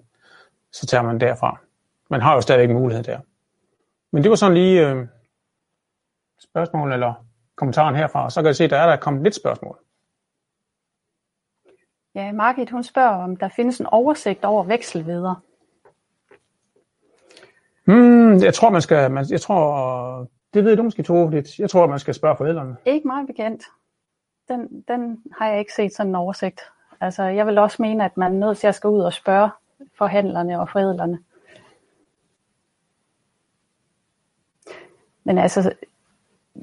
Så 0.72 0.86
tager 0.88 1.02
man 1.02 1.20
derfra. 1.20 1.60
Man 2.12 2.22
har 2.22 2.36
jo 2.36 2.42
stadigvæk 2.42 2.76
mulighed 2.76 3.04
der. 3.04 3.20
Men 4.12 4.24
det 4.24 4.30
var 4.30 4.36
sådan 4.36 4.54
lige 4.54 4.90
øh, 4.90 5.08
spørgsmål 6.40 6.94
eller 6.94 7.14
kommentaren 7.56 7.96
herfra, 7.96 8.30
så 8.30 8.42
kan 8.42 8.48
jeg 8.48 8.56
se, 8.56 8.64
at 8.64 8.70
der 8.70 8.78
er 8.78 8.90
der 8.90 8.96
kommet 8.96 9.24
lidt 9.24 9.36
spørgsmål. 9.36 9.80
Ja, 12.16 12.32
Margit, 12.32 12.70
hun 12.70 12.84
spørger, 12.84 13.24
om 13.24 13.36
der 13.36 13.50
findes 13.50 13.80
en 13.80 13.86
oversigt 13.86 14.46
over 14.46 14.64
vekselveder. 14.64 15.36
Hmm, 17.86 18.38
jeg 18.38 18.54
tror, 18.54 18.70
man 18.70 18.82
skal, 18.82 19.12
man, 19.12 19.26
jeg 19.30 19.42
tror, 19.42 20.28
det 20.54 20.66
ved 20.66 20.76
du 20.76 20.84
måske 20.84 21.04
to 21.04 21.30
lidt. 21.30 21.60
Jeg 21.60 21.70
tror, 21.70 21.88
man 21.88 22.00
skal 22.00 22.14
spørge 22.14 22.38
forældrene. 22.38 22.76
Ikke 22.86 23.08
meget 23.08 23.28
bekendt. 23.28 23.64
Den, 24.48 24.84
den 24.88 25.24
har 25.38 25.48
jeg 25.48 25.60
ikke 25.60 25.74
set 25.74 25.96
sådan 25.96 26.10
en 26.12 26.16
oversigt. 26.16 26.62
Altså, 27.02 27.24
jeg 27.24 27.48
vil 27.48 27.58
også 27.58 27.82
mene, 27.82 28.06
at 28.06 28.18
man 28.18 28.34
er 28.34 28.48
nødt 28.48 28.58
til 28.58 28.68
at 28.68 28.76
skal 28.76 28.88
ud 28.88 29.02
og 29.02 29.14
spørge 29.14 29.50
forhandlerne 29.98 30.60
og 30.60 30.70
forældrene. 30.70 31.20
Men 35.24 35.38
altså, 35.38 35.74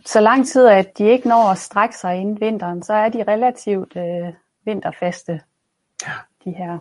så 0.07 0.21
lang 0.21 0.47
tid, 0.47 0.67
at 0.67 0.99
de 0.99 1.05
ikke 1.05 1.29
når 1.29 1.51
at 1.51 1.59
strække 1.59 1.97
sig 1.97 2.17
inden 2.17 2.41
vinteren, 2.41 2.83
så 2.83 2.93
er 2.93 3.09
de 3.09 3.25
relativt 3.29 3.97
øh, 3.97 4.33
vinterfaste, 4.65 5.41
ja. 6.07 6.13
de 6.45 6.51
her 6.51 6.79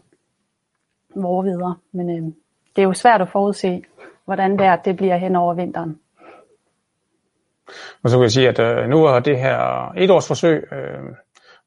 vorvidere. 1.16 1.76
Men 1.92 2.10
øh, 2.10 2.34
det 2.76 2.82
er 2.82 2.84
jo 2.84 2.94
svært 2.94 3.22
at 3.22 3.30
forudse, 3.30 3.84
hvordan 4.26 4.60
det, 4.60 4.66
er, 4.66 4.76
det 4.76 4.98
bliver 4.98 5.18
hen 5.18 5.36
over 5.36 5.54
vinteren. 5.54 6.00
Og 8.04 8.10
så 8.10 8.18
vil 8.18 8.24
jeg 8.24 8.32
sige, 8.32 8.50
at 8.50 8.60
øh, 8.60 8.90
nu 8.90 9.06
er 9.06 9.20
det 9.20 9.40
her 9.40 9.92
et 9.98 10.12
års 10.12 10.28
forsøg, 10.28 10.68
øh, 10.72 11.04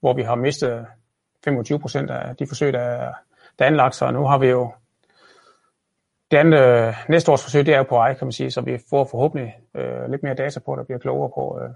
hvor 0.01 0.13
vi 0.15 0.23
har 0.23 0.35
mistet 0.35 0.87
25 1.45 1.81
procent 1.81 2.11
af 2.11 2.37
de 2.37 2.47
forsøg, 2.47 2.73
der 2.73 2.81
er, 2.81 3.13
der 3.59 3.65
er 3.65 3.69
anlagt, 3.69 3.95
så 3.95 4.11
nu 4.11 4.27
har 4.27 4.39
vi 4.39 4.47
jo 4.47 4.73
det 6.31 6.37
andet, 6.37 6.61
øh, 6.61 6.95
næste 7.09 7.33
års 7.33 7.43
forsøg, 7.43 7.67
det 7.67 7.75
er 7.75 7.79
jo 7.79 7.85
på 7.85 7.95
vej, 7.95 8.15
kan 8.15 8.27
man 8.27 8.33
sige, 8.33 8.51
så 8.51 8.61
vi 8.61 8.79
får 8.91 9.05
forhåbentlig 9.05 9.55
øh, 9.75 10.11
lidt 10.11 10.23
mere 10.23 10.35
data 10.35 10.61
på, 10.61 10.77
der 10.77 10.85
bliver 10.85 10.99
klogere 10.99 11.31
på, 11.35 11.61
øh, 11.63 11.71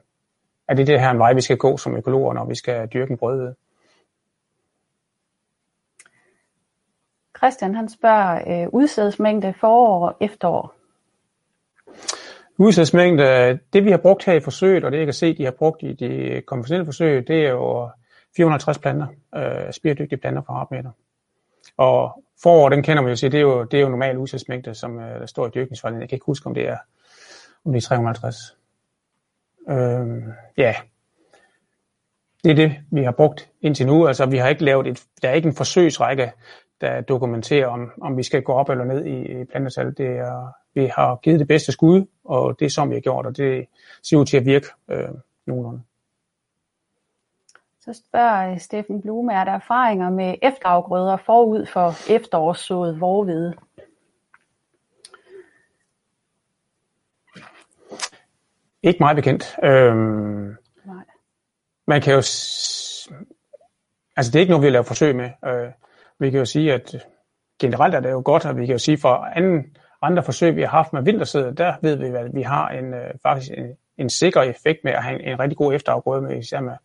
at 0.69 0.77
det 0.77 0.87
det 0.87 1.01
her 1.01 1.11
en 1.11 1.19
vej, 1.19 1.33
vi 1.33 1.41
skal 1.41 1.57
gå 1.57 1.77
som 1.77 1.97
økologer, 1.97 2.33
når 2.33 2.45
vi 2.45 2.55
skal 2.55 2.89
dyrke 2.89 3.11
en 3.11 3.19
brødved. 3.19 3.55
Christian 7.37 7.75
han 7.75 7.89
spørger, 7.89 8.63
øh, 8.63 8.69
udsædesmængde 8.73 9.55
forår 9.61 10.09
og 10.09 10.17
efterår. 10.21 10.75
Udsædesmængde, 12.59 13.59
det 13.73 13.85
vi 13.85 13.91
har 13.91 13.99
brugt 13.99 14.25
her 14.25 14.33
i 14.33 14.41
forsøget, 14.41 14.85
og 14.85 14.93
det 14.93 14.99
jeg 14.99 15.07
kan 15.07 15.15
se, 15.15 15.37
de 15.37 15.45
har 15.45 15.51
brugt 15.51 15.83
i 15.83 15.93
de 15.93 16.43
konventionelle 16.47 16.85
forsøg, 16.87 17.29
det 17.29 17.47
er 17.47 17.51
jo 17.51 17.91
450 18.37 18.79
planter, 18.79 19.07
øh, 19.35 19.73
spiredygtige 19.73 20.19
planter 20.19 20.41
per 20.41 20.47
kvadratmeter. 20.47 20.91
Og 21.77 22.25
forår, 22.43 22.69
den 22.69 22.83
kender 22.83 23.03
man 23.03 23.11
jo 23.11 23.17
sige, 23.17 23.31
det 23.31 23.39
er 23.39 23.43
jo, 23.43 23.65
det 23.65 23.77
er 23.77 23.83
jo 23.83 23.89
normal 23.89 24.19
udsædesmængde, 24.19 24.75
som 24.75 24.99
øh, 24.99 25.21
der 25.21 25.27
står 25.27 25.47
i 25.47 25.51
dyrkningsvejledningen. 25.55 26.03
Jeg 26.03 26.09
kan 26.09 26.17
ikke 26.17 26.27
huske, 26.27 26.47
om 26.47 26.55
det 26.55 26.69
er, 26.69 26.77
om 27.65 27.73
de 27.73 27.81
350. 27.81 28.57
Øh, 29.69 30.23
ja, 30.57 30.75
det 32.45 32.51
er 32.51 32.55
det, 32.55 32.77
vi 32.91 33.03
har 33.03 33.13
brugt 33.13 33.51
indtil 33.61 33.87
nu. 33.87 34.07
Altså, 34.07 34.27
vi 34.27 34.39
har 34.39 34.49
ikke 34.49 34.65
lavet 34.65 34.87
et, 34.87 35.05
der 35.23 35.29
er 35.29 35.33
ikke 35.33 35.49
en 35.49 35.55
forsøgsrække, 35.55 36.33
der 36.81 37.01
dokumenterer, 37.01 37.67
om, 37.67 37.93
om 38.01 38.17
vi 38.17 38.23
skal 38.23 38.43
gå 38.43 38.53
op 38.53 38.69
eller 38.69 38.85
ned 38.85 39.05
i, 39.05 39.41
i 39.41 39.45
plantetal. 39.45 39.95
Det 39.97 40.07
er, 40.07 40.53
vi 40.75 40.87
har 40.87 41.17
givet 41.17 41.41
det 41.41 41.49
bedste 41.49 41.73
skud, 41.73 42.07
og 42.25 42.59
det 42.59 42.67
er 42.67 42.71
som 42.71 42.91
vi 42.91 42.95
har 42.95 43.01
gjort, 43.01 43.27
og 43.27 43.37
det 43.37 43.67
ser 44.03 44.17
ud 44.17 44.27
til 44.27 44.37
at 44.37 44.47
virke 44.47 44.67
øh, 44.89 45.09
nogenlunde. 45.47 45.81
Så 47.81 47.93
spørger 47.93 48.51
øh, 48.51 48.59
Steffen 48.59 49.03
Blume, 49.03 49.33
er 49.33 49.45
der 49.45 49.53
erfaringer 49.53 50.11
med 50.11 50.35
efterafgrøder 50.43 51.17
forud 51.17 51.67
for 51.67 52.13
efterårssået 52.13 53.01
vorvede? 53.01 53.55
Ikke 58.85 58.99
meget 59.01 59.17
bekendt. 59.17 59.57
Øhm, 59.65 60.57
Nej. 60.85 61.05
Man 61.87 62.01
kan 62.01 62.13
jo... 62.13 62.19
Altså 64.17 64.33
det 64.33 64.35
er 64.35 64.41
ikke 64.41 64.51
noget, 64.51 64.63
vi 64.63 64.67
har 64.67 64.73
lavet 64.73 64.87
forsøg 64.87 65.17
med. 65.17 65.31
Øh, 65.47 65.71
vi 66.19 66.31
kan 66.31 66.39
jo 66.39 66.45
sige, 66.45 66.73
at 66.73 67.07
generelt 67.61 67.95
er 67.95 68.01
det 68.01 68.11
jo 68.11 68.23
godt, 68.25 68.45
at 68.45 68.57
vi 68.57 68.67
kan 68.67 68.73
jo 68.73 68.79
sige, 68.79 68.99
for 68.99 69.15
anden, 69.15 69.77
andre 70.03 70.23
forsøg, 70.23 70.57
vi 70.57 70.61
har 70.63 70.69
haft 70.69 70.93
med 70.93 71.03
vintersæde, 71.03 71.55
der 71.55 71.75
ved 71.83 71.97
vi, 71.97 72.07
at 72.07 72.35
vi 72.35 72.43
har 72.43 72.69
en, 72.69 72.95
øh, 72.95 73.11
faktisk 73.23 73.51
en, 73.57 73.77
en 73.99 74.11
sikker 74.11 74.43
effekt 74.43 74.85
med 74.85 74.93
at 74.93 75.03
have 75.03 75.23
en, 75.23 75.33
en 75.33 75.41
rigtig 75.41 75.59
god 75.59 75.75
efterafgrøde 75.75 76.23
med, 76.23 76.37
især 76.39 76.61
med, 76.61 76.77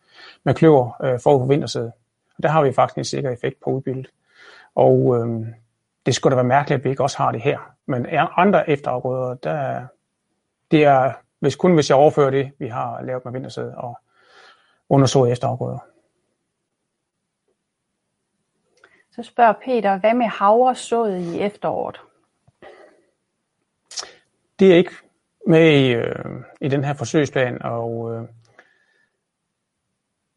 med 0.44 0.54
kløver 0.54 1.02
øh, 1.04 1.20
forud 1.20 1.40
for 1.40 1.46
vintersæde. 1.46 1.92
Og 2.36 2.42
der 2.42 2.48
har 2.48 2.62
vi 2.62 2.72
faktisk 2.72 2.98
en 2.98 3.04
sikker 3.04 3.30
effekt 3.30 3.60
på 3.64 3.70
udbyttet. 3.70 4.08
Og 4.74 5.16
øh, 5.16 5.46
det 6.06 6.14
skulle 6.14 6.30
da 6.30 6.36
være 6.36 6.48
mærkeligt, 6.48 6.78
at 6.78 6.84
vi 6.84 6.90
ikke 6.90 7.02
også 7.02 7.18
har 7.18 7.32
det 7.32 7.40
her. 7.40 7.58
Men 7.86 8.06
andre 8.36 8.70
efterafgrøder, 8.70 9.34
der, 9.34 9.86
det 10.70 10.84
er 10.84 11.12
hvis 11.40 11.56
kun 11.56 11.74
hvis 11.74 11.90
jeg 11.90 11.96
overfører 11.96 12.30
det, 12.30 12.52
vi 12.58 12.68
har 12.68 13.02
lavet 13.02 13.24
med 13.24 13.32
vintersæde 13.32 13.74
og 13.76 13.98
undersået 14.88 15.32
efterafgrøder. 15.32 15.78
Så 19.12 19.22
spørger 19.22 19.52
Peter, 19.64 19.98
hvad 19.98 20.14
med 20.14 20.26
havre 20.26 20.74
sået 20.74 21.20
i 21.20 21.40
efteråret? 21.40 22.00
Det 24.58 24.72
er 24.72 24.76
ikke 24.76 24.92
med 25.46 25.70
i, 25.70 25.92
øh, 25.92 26.24
i 26.60 26.68
den 26.68 26.84
her 26.84 26.94
forsøgsplan, 26.94 27.62
og 27.62 28.14
øh, 28.14 28.28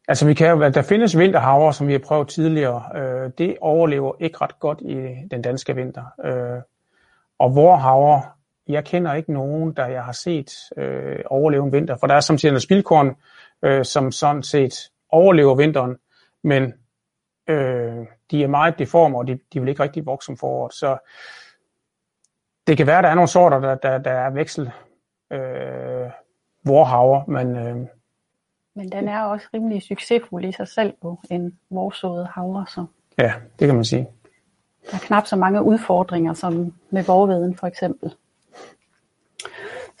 altså 0.08 0.26
vi 0.26 0.34
kan 0.34 0.50
jo, 0.50 0.60
der 0.60 0.82
findes 0.82 1.18
vinterhavre, 1.18 1.72
som 1.72 1.86
vi 1.86 1.92
har 1.92 1.98
prøvet 1.98 2.28
tidligere, 2.28 2.82
øh, 2.94 3.30
det 3.38 3.56
overlever 3.60 4.12
ikke 4.20 4.38
ret 4.40 4.58
godt 4.58 4.80
i 4.80 5.28
den 5.30 5.42
danske 5.42 5.74
vinter. 5.74 6.04
Øh, 6.24 6.62
og 7.38 7.54
vores 7.54 7.82
havre, 7.82 8.22
jeg 8.68 8.84
kender 8.84 9.14
ikke 9.14 9.32
nogen, 9.32 9.72
der 9.72 9.86
jeg 9.86 10.04
har 10.04 10.12
set 10.12 10.52
øh, 10.76 11.18
overleve 11.26 11.64
en 11.64 11.72
vinter, 11.72 11.96
for 11.96 12.06
der 12.06 12.14
er 12.14 12.20
samtidig 12.20 12.54
en 12.54 12.60
spildkorn, 12.60 13.16
øh, 13.62 13.84
som 13.84 14.12
sådan 14.12 14.42
set 14.42 14.90
overlever 15.08 15.54
vinteren, 15.54 15.96
men 16.42 16.62
øh, 17.48 18.06
de 18.30 18.42
er 18.42 18.46
meget 18.46 18.78
deforme, 18.78 19.18
og 19.18 19.26
de, 19.26 19.38
de 19.52 19.60
vil 19.60 19.68
ikke 19.68 19.82
rigtig 19.82 20.06
vokse 20.06 20.26
som 20.26 20.36
foråret. 20.36 20.74
Så 20.74 20.98
det 22.66 22.76
kan 22.76 22.86
være, 22.86 22.98
at 22.98 23.04
der 23.04 23.10
er 23.10 23.14
nogle 23.14 23.28
sorter, 23.28 23.58
der, 23.60 23.74
der, 23.74 23.98
der 23.98 24.10
er 24.10 24.30
veksel 24.30 24.70
øh, 25.32 26.10
vorhaver, 26.64 27.24
men... 27.26 27.56
Øh, 27.56 27.86
men 28.76 28.92
den 28.92 29.08
er 29.08 29.22
også 29.22 29.46
rimelig 29.54 29.82
succesfuld 29.82 30.44
i 30.44 30.52
sig 30.52 30.68
selv 30.68 30.94
på 31.02 31.20
en 31.30 31.58
vorsåede 31.70 32.26
havre. 32.26 32.66
Så. 32.68 32.86
Ja, 33.18 33.32
det 33.58 33.66
kan 33.66 33.74
man 33.74 33.84
sige. 33.84 34.08
Der 34.90 34.94
er 34.94 35.00
knap 35.00 35.26
så 35.26 35.36
mange 35.36 35.62
udfordringer 35.62 36.32
som 36.32 36.74
med 36.90 37.04
vorveden 37.04 37.56
for 37.56 37.66
eksempel. 37.66 38.14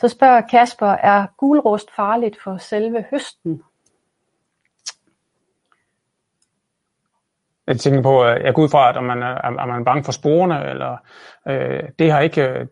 Så 0.04 0.08
spørger 0.08 0.40
Kasper, 0.40 0.86
er 0.86 1.26
gulrust 1.36 1.90
farligt 1.96 2.42
for 2.42 2.56
selve 2.56 3.04
høsten? 3.10 3.62
Jeg 7.66 7.80
tænker 7.80 8.02
på, 8.02 8.24
at 8.24 8.42
jeg 8.42 8.54
går 8.54 8.62
ud 8.62 8.68
fra, 8.68 8.88
at 8.88 8.96
om 8.96 9.04
man 9.04 9.22
er, 9.22 9.34
er 9.44 9.66
man 9.66 9.84
bange 9.84 10.04
for 10.04 10.12
sporene, 10.12 10.70
eller 10.70 10.96
øh, 11.48 11.82
det 11.98 12.12
har 12.12 12.20
ikke, 12.20 12.48
øh, 12.48 12.66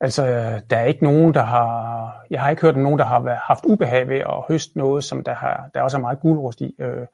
altså 0.00 0.24
der 0.70 0.76
er 0.76 0.84
ikke 0.84 1.04
nogen, 1.04 1.34
der 1.34 1.42
har, 1.42 2.26
jeg 2.30 2.42
har 2.42 2.50
ikke 2.50 2.62
hørt 2.62 2.74
om 2.74 2.82
nogen, 2.82 2.98
der 2.98 3.04
har 3.04 3.34
haft 3.46 3.64
ubehag 3.64 4.08
ved 4.08 4.18
at 4.18 4.44
høste 4.48 4.78
noget, 4.78 5.04
som 5.04 5.24
der, 5.24 5.34
har, 5.34 5.70
der 5.74 5.82
også 5.82 5.96
er 5.96 6.00
meget 6.00 6.20
gulrust 6.20 6.60
i. 6.60 6.74
Øh, 6.78 7.06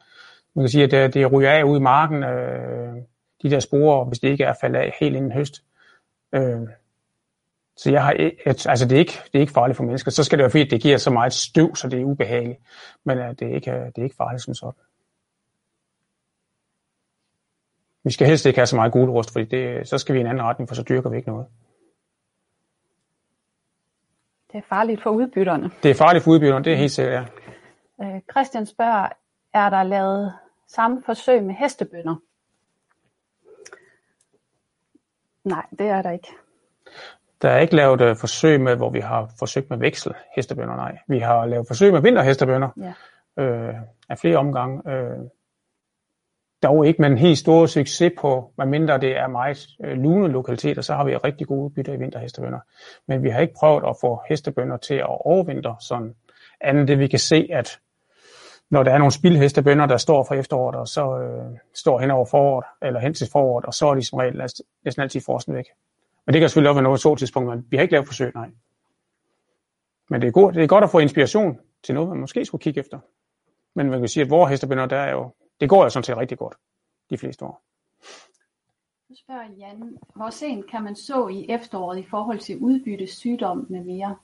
man 0.55 0.62
kan 0.62 0.69
sige, 0.69 0.85
at 0.85 0.91
det, 0.91 1.15
det 1.15 1.33
ryger 1.33 1.51
af 1.51 1.62
ud 1.62 1.77
i 1.77 1.83
marken, 1.83 2.23
øh, 2.23 2.95
de 3.43 3.51
der 3.51 3.61
sporer, 3.61 4.05
hvis 4.05 4.19
det 4.19 4.29
ikke 4.29 4.45
er 4.45 4.55
faldet 4.61 4.79
af 4.79 4.97
helt 5.01 5.17
inden 5.17 5.33
høst. 5.33 5.62
Øh, 6.33 6.69
så 7.77 7.91
jeg 7.91 8.05
har, 8.05 8.12
altså 8.47 8.87
det 8.89 8.93
er, 8.93 8.99
ikke, 8.99 9.21
det 9.33 9.35
er 9.35 9.41
ikke 9.41 9.53
farligt 9.53 9.77
for 9.77 9.85
mennesker. 9.85 10.11
Så 10.11 10.25
skal 10.25 10.39
det 10.39 10.43
være 10.43 10.51
fordi, 10.51 10.65
det 10.65 10.83
giver 10.83 10.99
så 10.99 11.11
meget 11.11 11.33
støv, 11.33 11.77
så 11.77 11.89
det 11.89 12.01
er 12.01 12.05
ubehageligt. 12.05 12.61
Men 13.05 13.19
uh, 13.19 13.25
det, 13.25 13.43
er 13.43 13.55
ikke, 13.55 13.71
det 13.71 13.99
er 13.99 14.03
ikke 14.03 14.17
farligt 14.17 14.43
som 14.43 14.55
sådan. 14.55 14.81
Vi 18.05 18.11
skal 18.11 18.27
helst 18.27 18.47
ikke 18.47 18.59
have 18.59 18.67
så 18.67 18.77
meget 18.77 18.93
gulerust, 18.93 19.33
fordi 19.33 19.45
det, 19.45 19.89
så 19.89 19.99
skal 19.99 20.15
vi 20.15 20.19
i 20.19 20.21
en 20.21 20.27
anden 20.27 20.45
retning, 20.45 20.69
for 20.69 20.75
så 20.75 20.83
dyrker 20.83 21.11
vi 21.11 21.17
ikke 21.17 21.29
noget. 21.29 21.47
Det 24.53 24.59
er 24.59 24.62
farligt 24.69 25.03
for 25.03 25.11
udbytterne. 25.11 25.71
Det 25.83 25.91
er 25.91 25.95
farligt 25.95 26.25
for 26.25 26.31
udbytterne, 26.31 26.65
det 26.65 26.73
er 26.73 26.77
helt 26.77 26.93
sikkert, 26.93 27.33
ja. 28.01 28.05
Øh, 28.05 28.21
Christian 28.31 28.67
spørger, 28.67 29.09
er 29.53 29.71
der 29.71 29.83
lavet 29.83 30.35
samme 30.67 31.03
forsøg 31.07 31.43
med 31.43 31.55
hestebønder? 31.55 32.17
Nej, 35.45 35.67
det 35.79 35.87
er 35.87 36.03
der 36.03 36.11
ikke. 36.11 36.29
Der 37.42 37.51
er 37.51 37.59
ikke 37.59 37.77
lavet 37.77 38.01
uh, 38.01 38.16
forsøg 38.16 38.61
med, 38.61 38.77
hvor 38.77 38.90
vi 38.90 39.01
har 39.01 39.31
forsøgt 39.38 39.70
med 39.70 39.79
veksel 39.79 40.14
hestebønder, 40.37 40.77
nej. 40.77 40.99
Vi 41.09 41.18
har 41.18 41.46
lavet 41.46 41.66
forsøg 41.66 41.92
med 41.92 42.01
vinterhestebønder 42.01 42.68
ja. 43.37 43.42
øh, 43.42 43.75
af 44.09 44.18
flere 44.18 44.37
omgange. 44.37 44.90
Øh, 44.90 45.18
dog 46.62 46.87
ikke 46.87 47.03
med 47.03 47.11
en 47.11 47.18
helt 47.18 47.38
stor 47.38 47.66
succes 47.66 48.12
på, 48.18 48.53
medmindre 48.59 48.99
det 48.99 49.16
er 49.16 49.27
meget 49.27 49.68
øh, 49.85 49.99
lune 49.99 50.29
lokaliteter, 50.29 50.83
så 50.83 50.94
har 50.94 51.05
vi 51.05 51.16
rigtig 51.16 51.46
gode 51.46 51.64
udbytte 51.64 51.94
i 51.94 51.96
vinterhestebønder. 51.96 52.59
Men 53.09 53.22
vi 53.22 53.31
har 53.31 53.40
ikke 53.40 53.55
prøvet 53.55 53.85
at 53.88 53.96
få 54.01 54.20
hestebønder 54.29 54.77
til 54.77 54.94
at 54.94 55.07
overvintre 55.09 55.77
sådan. 55.81 56.14
Andet 56.61 56.88
det 56.88 56.99
vi 56.99 57.07
kan 57.07 57.18
se, 57.18 57.49
at 57.53 57.79
når 58.70 58.83
der 58.83 58.92
er 58.92 58.99
nogle 58.99 59.12
spildhestebønder, 59.12 59.87
der 59.87 59.96
står 59.96 60.25
for 60.25 60.35
efteråret, 60.35 60.77
og 60.77 60.88
så 60.88 61.18
øh, 61.18 61.59
står 61.75 62.01
hen 62.01 62.11
over 62.11 62.25
foråret, 62.25 62.64
eller 62.83 63.01
hen 63.01 63.14
til 63.14 63.29
foråret, 63.33 63.64
og 63.64 63.75
så 63.75 63.87
er 63.87 63.94
de 63.94 64.07
som 64.07 64.18
regel 64.18 64.42
næsten 64.85 65.03
altid 65.03 65.20
forsen 65.20 65.55
væk. 65.55 65.64
Men 66.27 66.33
det 66.33 66.41
kan 66.41 66.49
selvfølgelig 66.49 66.69
også 66.71 66.77
være 66.77 66.83
noget 66.83 67.01
så 67.01 67.15
tidspunkt, 67.15 67.49
men 67.49 67.67
vi 67.71 67.77
har 67.77 67.83
ikke 67.83 67.93
lavet 67.93 68.07
forsøg, 68.07 68.33
nej. 68.35 68.51
Men 70.11 70.21
det 70.21 70.29
er, 70.29 70.33
godt, 70.33 70.55
det 70.55 70.62
er 70.62 70.67
godt 70.67 70.85
at 70.85 70.91
få 70.91 70.99
inspiration 70.99 71.59
til 71.83 71.95
noget, 71.95 72.09
man 72.09 72.21
måske 72.21 72.45
skulle 72.45 72.62
kigge 72.62 72.81
efter. 72.81 72.99
Men 73.75 73.91
man 73.91 73.99
kan 73.99 74.09
sige, 74.09 74.25
at 74.25 74.31
vores 74.31 74.51
hestebønder, 74.51 74.87
der 74.87 74.97
er 74.97 75.11
jo 75.11 75.33
det 75.61 75.69
går 75.69 75.83
jo 75.83 75.91
sådan 75.91 76.05
set 76.05 76.17
rigtig 76.17 76.39
godt, 76.39 76.55
de 77.11 77.19
fleste 77.19 77.45
år. 77.45 77.62
Så 79.09 79.23
spørger 79.25 79.43
Jan, 79.59 79.99
hvor 80.15 80.31
sent 80.31 80.71
kan 80.71 80.83
man 80.83 80.97
så 80.97 81.29
i 81.29 81.47
efteråret 81.49 81.99
i 81.99 82.07
forhold 82.11 82.39
til 82.39 82.59
udbytte, 82.59 83.07
sygdom 83.07 83.67
med 83.71 83.85
mere? 83.85 84.17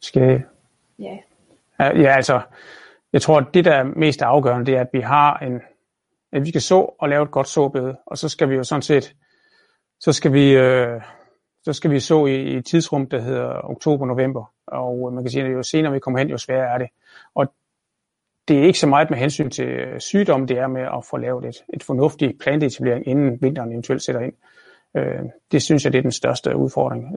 Skal 0.00 0.42
Ja. 0.98 1.18
Ja, 1.78 2.16
altså, 2.16 2.40
jeg 3.12 3.22
tror, 3.22 3.40
at 3.40 3.54
det, 3.54 3.64
der 3.64 3.74
er 3.74 3.84
mest 3.84 4.22
afgørende, 4.22 4.66
det 4.66 4.76
er, 4.76 4.80
at 4.80 4.90
vi 4.92 5.00
har 5.00 5.38
en, 5.38 5.60
at 6.32 6.46
vi 6.46 6.50
kan 6.50 6.60
så 6.60 6.94
og 6.98 7.08
lave 7.08 7.22
et 7.22 7.30
godt 7.30 7.48
såbede, 7.48 7.96
og 8.06 8.18
så 8.18 8.28
skal 8.28 8.50
vi 8.50 8.54
jo 8.54 8.64
sådan 8.64 8.82
set, 8.82 9.16
så 10.00 10.12
skal 10.12 10.32
vi, 10.32 10.56
øh, 10.56 11.00
så 11.64 11.72
skal 11.72 11.90
vi 11.90 12.00
så 12.00 12.26
i, 12.26 12.42
i 12.42 12.56
et 12.56 12.66
tidsrum, 12.66 13.06
der 13.06 13.20
hedder 13.20 13.70
oktober-november, 13.70 14.52
og 14.66 15.08
øh, 15.08 15.14
man 15.14 15.24
kan 15.24 15.30
sige, 15.30 15.44
at 15.44 15.52
jo 15.52 15.62
senere 15.62 15.92
vi 15.92 15.98
kommer 15.98 16.18
hen, 16.18 16.28
jo 16.28 16.38
sværere 16.38 16.74
er 16.74 16.78
det. 16.78 16.88
Og 17.34 17.52
det 18.48 18.58
er 18.58 18.62
ikke 18.62 18.78
så 18.78 18.86
meget 18.86 19.10
med 19.10 19.18
hensyn 19.18 19.50
til 19.50 19.68
øh, 19.68 20.00
sygdom, 20.00 20.46
det 20.46 20.58
er 20.58 20.66
med 20.66 20.82
at 20.82 21.04
få 21.10 21.16
lavet 21.16 21.44
et, 21.44 21.56
et 21.74 21.82
fornuftigt 21.82 22.40
planteetablering, 22.40 23.08
inden 23.08 23.42
vinteren 23.42 23.72
eventuelt 23.72 24.02
sætter 24.02 24.20
ind. 24.20 24.34
Øh, 24.96 25.24
det 25.52 25.62
synes 25.62 25.84
jeg, 25.84 25.92
det 25.92 25.98
er 25.98 26.02
den 26.02 26.12
største 26.12 26.56
udfordring. 26.56 27.16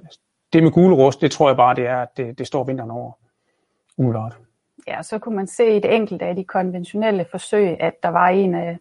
Det 0.53 0.63
med 0.63 0.71
gule 0.71 0.95
rust, 0.95 1.21
det 1.21 1.31
tror 1.31 1.49
jeg 1.49 1.57
bare, 1.57 1.75
det 1.75 1.87
er, 1.87 1.97
at 1.97 2.17
det, 2.17 2.37
det 2.37 2.47
står 2.47 2.63
vinteren 2.63 2.91
over. 2.91 3.11
Umiddelbart. 3.97 4.37
Ja, 4.87 5.01
så 5.01 5.19
kunne 5.19 5.35
man 5.35 5.47
se 5.47 5.73
i 5.73 5.77
et 5.77 5.95
enkelt 5.95 6.21
af 6.21 6.35
de 6.35 6.43
konventionelle 6.43 7.25
forsøg, 7.31 7.81
at 7.81 7.93
der 8.03 8.09
var 8.09 8.27
en 8.27 8.55
af, 8.55 8.77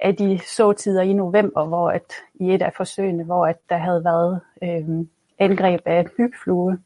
af 0.00 0.16
de 0.16 0.40
såtider 0.56 1.02
i 1.02 1.12
november, 1.12 1.64
hvor 1.64 1.90
at, 1.90 2.12
i 2.34 2.54
et 2.54 2.62
af 2.62 2.72
forsøgene, 2.76 3.24
hvor 3.24 3.46
at 3.46 3.56
der 3.68 3.76
havde 3.76 4.04
været 4.04 4.40
øh, 4.62 5.06
angreb 5.38 5.80
af 5.84 6.06
bygflue, 6.16 6.78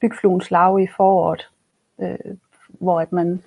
bygfluens 0.00 0.50
larve 0.50 0.82
i 0.82 0.86
foråret, 0.96 1.48
øh, 2.00 2.36
hvor 2.68 3.00
at 3.00 3.12
man 3.12 3.42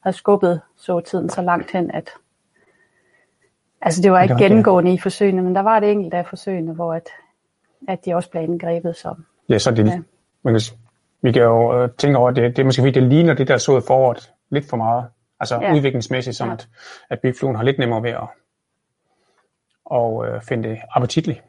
havde 0.00 0.16
skubbet 0.16 0.60
så 0.76 1.00
tiden 1.00 1.28
så 1.28 1.42
langt 1.42 1.70
hen, 1.70 1.90
at 1.90 2.10
altså 3.82 4.02
det 4.02 4.12
var 4.12 4.22
ikke 4.22 4.36
gennemgående 4.38 4.94
i 4.94 4.98
forsøgene, 4.98 5.42
men 5.42 5.54
der 5.54 5.60
var 5.60 5.76
et 5.78 5.90
enkelt 5.90 6.14
af 6.14 6.26
forsøgene, 6.26 6.72
hvor 6.72 6.94
at, 6.94 7.08
at 7.88 8.04
de 8.04 8.14
også 8.14 8.30
blev 8.30 8.42
indgrebet 8.42 8.96
som. 8.96 9.24
Ja, 9.48 9.58
så 9.58 9.70
det, 9.70 9.86
ja. 9.86 10.00
man 10.42 10.54
kan, 10.54 10.60
vi 11.22 11.32
kan 11.32 11.42
jo 11.42 11.82
uh, 11.82 11.90
tænke 11.98 12.18
over, 12.18 12.30
at 12.30 12.36
det, 12.36 12.56
det 12.56 12.62
er 12.62 12.64
måske 12.64 12.82
fordi, 12.82 13.00
det 13.00 13.02
ligner 13.02 13.34
det, 13.34 13.48
der 13.48 13.56
så 13.56 13.78
i 13.78 13.80
foråret 13.86 14.32
lidt 14.50 14.68
for 14.70 14.76
meget. 14.76 15.04
Altså 15.40 15.58
ja. 15.62 15.74
udviklingsmæssigt, 15.74 16.36
sådan 16.36 16.50
ja. 16.50 16.54
at, 16.54 16.68
at 17.10 17.20
bygfluen 17.20 17.56
har 17.56 17.62
lidt 17.62 17.78
nemmere 17.78 18.02
ved 18.02 18.10
at 18.10 18.28
og, 19.84 20.14
uh, 20.14 20.42
finde 20.42 20.68
det 20.68 20.78
appetitligt. 20.90 21.42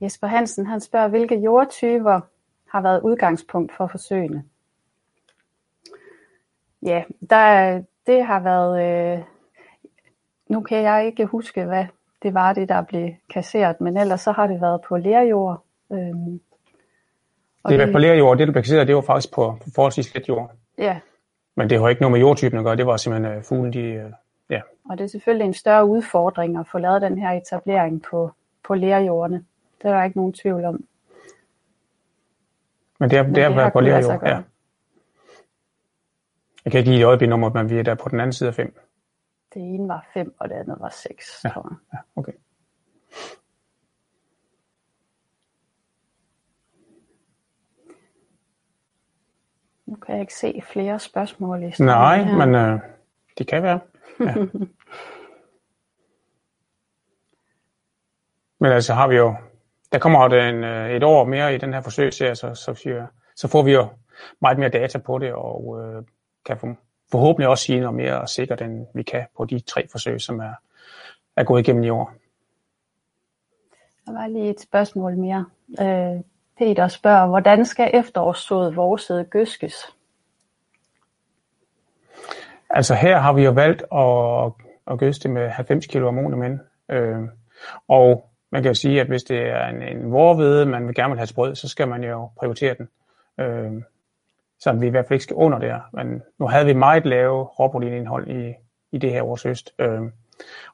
Jesper 0.00 0.26
Hansen, 0.26 0.66
han 0.66 0.80
spørger, 0.80 1.08
hvilke 1.08 1.34
jordtyper 1.34 2.20
har 2.68 2.80
været 2.80 3.02
udgangspunkt 3.02 3.72
for 3.76 3.86
forsøgene? 3.86 4.44
Ja, 6.82 7.02
der, 7.30 7.82
det 8.06 8.24
har 8.24 8.40
været... 8.40 8.82
Øh, 8.82 9.24
nu 10.48 10.60
kan 10.60 10.82
jeg 10.82 11.06
ikke 11.06 11.26
huske, 11.26 11.64
hvad 11.64 11.86
det 12.22 12.34
var, 12.34 12.52
det 12.52 12.68
der 12.68 12.82
blev 12.82 13.10
kasseret, 13.30 13.80
men 13.80 13.96
ellers 13.96 14.20
så 14.20 14.32
har 14.32 14.46
det 14.46 14.60
været 14.60 14.80
på 14.88 14.96
lærjord. 14.96 15.64
Øhm, 15.92 16.40
og 17.62 17.70
det, 17.70 17.78
det 17.78 17.92
på 17.92 17.98
lærjord, 17.98 18.38
det 18.38 18.46
der 18.46 18.52
blev 18.52 18.62
kasseret, 18.62 18.86
det 18.86 18.94
var 18.94 19.00
faktisk 19.00 19.34
på, 19.34 19.56
på 19.64 19.70
forholdsvis 19.74 20.14
let 20.14 20.28
jord. 20.28 20.50
Ja. 20.78 21.00
Men 21.60 21.70
det 21.70 21.80
har 21.80 21.88
ikke 21.88 22.02
noget 22.02 22.12
med 22.12 22.20
jordtypen 22.20 22.58
at 22.58 22.64
gøre, 22.64 22.76
det 22.76 22.86
var 22.86 22.96
simpelthen 22.96 23.36
uh, 23.36 23.44
fuglen, 23.44 23.72
de... 23.72 24.04
Uh, 24.06 24.12
ja. 24.50 24.60
Og 24.90 24.98
det 24.98 25.04
er 25.04 25.08
selvfølgelig 25.08 25.44
en 25.44 25.54
større 25.54 25.86
udfordring 25.86 26.58
at 26.58 26.66
få 26.72 26.78
lavet 26.78 27.02
den 27.02 27.18
her 27.18 27.30
etablering 27.30 28.02
på, 28.02 28.30
på 28.64 28.74
lærjordene. 28.74 29.44
Det 29.82 29.90
er 29.90 29.94
der 29.94 30.04
ikke 30.04 30.18
nogen 30.18 30.32
tvivl 30.32 30.64
om. 30.64 30.84
Men 32.98 33.10
det 33.10 33.18
er, 33.18 33.22
Men 33.22 33.34
det 33.34 33.42
er 33.42 33.64
det 33.64 33.72
på 33.72 33.80
lærjord, 33.80 34.22
ja. 34.26 34.42
Jeg 36.64 36.72
kan 36.72 36.78
ikke 36.78 36.90
give 36.90 37.00
et 37.00 37.06
øjeblik-nummer, 37.06 37.50
men 37.52 37.70
vi 37.70 37.78
er 37.78 37.82
der 37.82 37.94
på 37.94 38.08
den 38.08 38.20
anden 38.20 38.32
side 38.32 38.48
af 38.48 38.54
5. 38.54 38.74
Det 39.54 39.62
ene 39.62 39.88
var 39.88 40.06
5, 40.14 40.34
og 40.38 40.48
det 40.48 40.54
andet 40.54 40.76
var 40.80 40.88
6, 40.88 41.40
ja, 41.44 41.48
tror 41.48 41.68
jeg. 41.70 41.76
Ja, 41.92 42.20
okay. 42.20 42.32
Nu 49.90 49.96
kan 49.96 50.14
jeg 50.14 50.20
ikke 50.20 50.34
se 50.34 50.62
flere 50.72 50.98
spørgsmål 50.98 51.62
i 51.62 51.72
Nej, 51.78 52.22
her. 52.22 52.46
men 52.46 52.54
øh, 52.54 52.80
det 53.38 53.46
kan 53.46 53.62
være. 53.62 53.80
Ja. 54.20 54.34
men 58.60 58.72
altså 58.72 58.94
har 58.94 59.08
vi 59.08 59.16
jo, 59.16 59.34
der 59.92 59.98
kommer 59.98 60.34
jo 60.34 60.40
en, 60.48 60.64
øh, 60.64 60.90
et 60.90 61.02
år 61.02 61.24
mere 61.24 61.54
i 61.54 61.58
den 61.58 61.72
her 61.72 61.80
forsøgsserie, 61.80 62.34
så, 62.34 62.54
så, 62.54 63.06
så 63.36 63.48
får 63.48 63.62
vi 63.62 63.72
jo 63.72 63.86
meget 64.40 64.58
mere 64.58 64.68
data 64.68 64.98
på 64.98 65.18
det, 65.18 65.32
og 65.32 65.80
øh, 65.82 66.02
kan 66.46 66.76
forhåbentlig 67.10 67.48
også 67.48 67.64
sige 67.64 67.80
noget 67.80 67.96
mere 67.96 68.28
sikkert, 68.28 68.62
end 68.62 68.86
vi 68.94 69.02
kan 69.02 69.26
på 69.36 69.44
de 69.44 69.60
tre 69.60 69.88
forsøg, 69.88 70.20
som 70.20 70.40
er, 70.40 70.54
er 71.36 71.44
gået 71.44 71.60
igennem 71.60 71.84
i 71.84 71.88
år. 71.88 72.12
Der 74.06 74.12
var 74.12 74.26
lige 74.26 74.50
et 74.50 74.60
spørgsmål 74.60 75.16
mere. 75.16 75.46
Øh, 75.80 76.20
Peter 76.60 76.88
spørger, 76.88 77.26
hvordan 77.26 77.64
skal 77.64 77.90
efterårssået 77.94 78.76
vorsæde 78.76 79.24
gøskes? 79.24 79.74
Altså 82.70 82.94
her 82.94 83.18
har 83.18 83.32
vi 83.32 83.44
jo 83.44 83.50
valgt 83.50 83.82
at, 83.92 84.52
at 84.92 84.98
gøste 84.98 85.28
med 85.28 85.48
90 85.48 85.86
kg 85.86 85.96
ammonium 85.96 86.58
øh, 86.90 87.18
og 87.88 88.30
man 88.52 88.62
kan 88.62 88.70
jo 88.70 88.74
sige, 88.74 89.00
at 89.00 89.06
hvis 89.06 89.22
det 89.22 89.38
er 89.38 89.66
en, 89.66 89.82
en 89.82 90.12
vorvede, 90.12 90.66
man 90.66 90.86
vil 90.86 90.94
gerne 90.94 91.10
vil 91.10 91.18
have 91.18 91.26
sprød, 91.26 91.54
så 91.54 91.68
skal 91.68 91.88
man 91.88 92.04
jo 92.04 92.30
prioritere 92.38 92.74
den. 92.78 92.88
Øh, 93.40 93.82
så 94.58 94.72
vi 94.72 94.86
i 94.86 94.90
hvert 94.90 95.06
fald 95.06 95.14
ikke 95.14 95.24
skal 95.24 95.36
under 95.36 95.58
der. 95.58 95.80
Men 95.92 96.22
nu 96.38 96.46
havde 96.46 96.66
vi 96.66 96.72
meget 96.72 97.06
lave 97.06 97.44
råproteinindhold 97.44 98.28
i, 98.30 98.54
i 98.92 98.98
det 98.98 99.10
her 99.10 99.22
års 99.22 99.42
høst, 99.42 99.74
øh, 99.78 100.02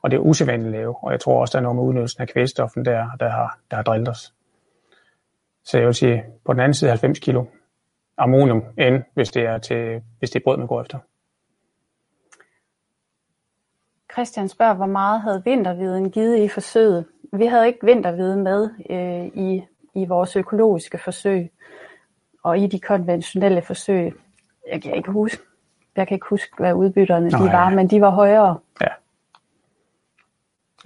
og 0.02 0.10
det 0.10 0.16
er 0.16 0.20
usædvanligt 0.20 0.72
lave, 0.72 0.96
og 1.04 1.12
jeg 1.12 1.20
tror 1.20 1.40
også, 1.40 1.52
der 1.52 1.58
er 1.58 1.62
noget 1.62 1.76
med 1.76 1.84
udnyttelsen 1.84 2.22
af 2.22 2.28
kvælstoffen 2.28 2.84
der, 2.84 3.10
der 3.20 3.28
har, 3.28 3.58
der 3.70 3.76
har 3.76 3.82
drillet 3.82 4.08
os. 4.08 4.35
Så 5.66 5.78
jeg 5.78 5.86
vil 5.86 5.94
sige, 5.94 6.24
på 6.44 6.52
den 6.52 6.60
anden 6.60 6.74
side 6.74 6.90
90 6.90 7.18
kilo 7.18 7.44
ammonium, 8.18 8.62
end 8.78 9.02
hvis 9.14 9.30
det 9.30 9.42
er, 9.42 9.58
til, 9.58 10.02
hvis 10.18 10.30
det 10.30 10.40
er 10.40 10.44
brød, 10.44 10.56
man 10.56 10.66
går 10.66 10.82
efter. 10.82 10.98
Christian 14.12 14.48
spørger, 14.48 14.74
hvor 14.74 14.86
meget 14.86 15.20
havde 15.20 15.42
vinterviden 15.44 16.10
givet 16.10 16.38
i 16.38 16.48
forsøget? 16.48 17.04
Vi 17.32 17.46
havde 17.46 17.66
ikke 17.66 17.86
vinterviden 17.86 18.42
med 18.42 18.70
øh, 18.90 19.26
i, 19.44 19.64
i 19.94 20.06
vores 20.06 20.36
økologiske 20.36 20.98
forsøg 20.98 21.50
og 22.42 22.58
i 22.58 22.66
de 22.66 22.80
konventionelle 22.80 23.62
forsøg, 23.62 24.14
jeg 24.72 24.82
kan 24.82 24.94
ikke 24.94 25.10
huske, 25.10 25.42
jeg 25.96 26.08
kan 26.08 26.14
ikke 26.14 26.26
huske, 26.30 26.52
hvad 26.58 26.74
udbytterne 26.74 27.28
Nå, 27.28 27.38
de 27.38 27.52
var, 27.52 27.68
ja. 27.68 27.74
men 27.74 27.90
de 27.90 28.00
var 28.00 28.10
højere. 28.10 28.58
Ja. 28.80 28.86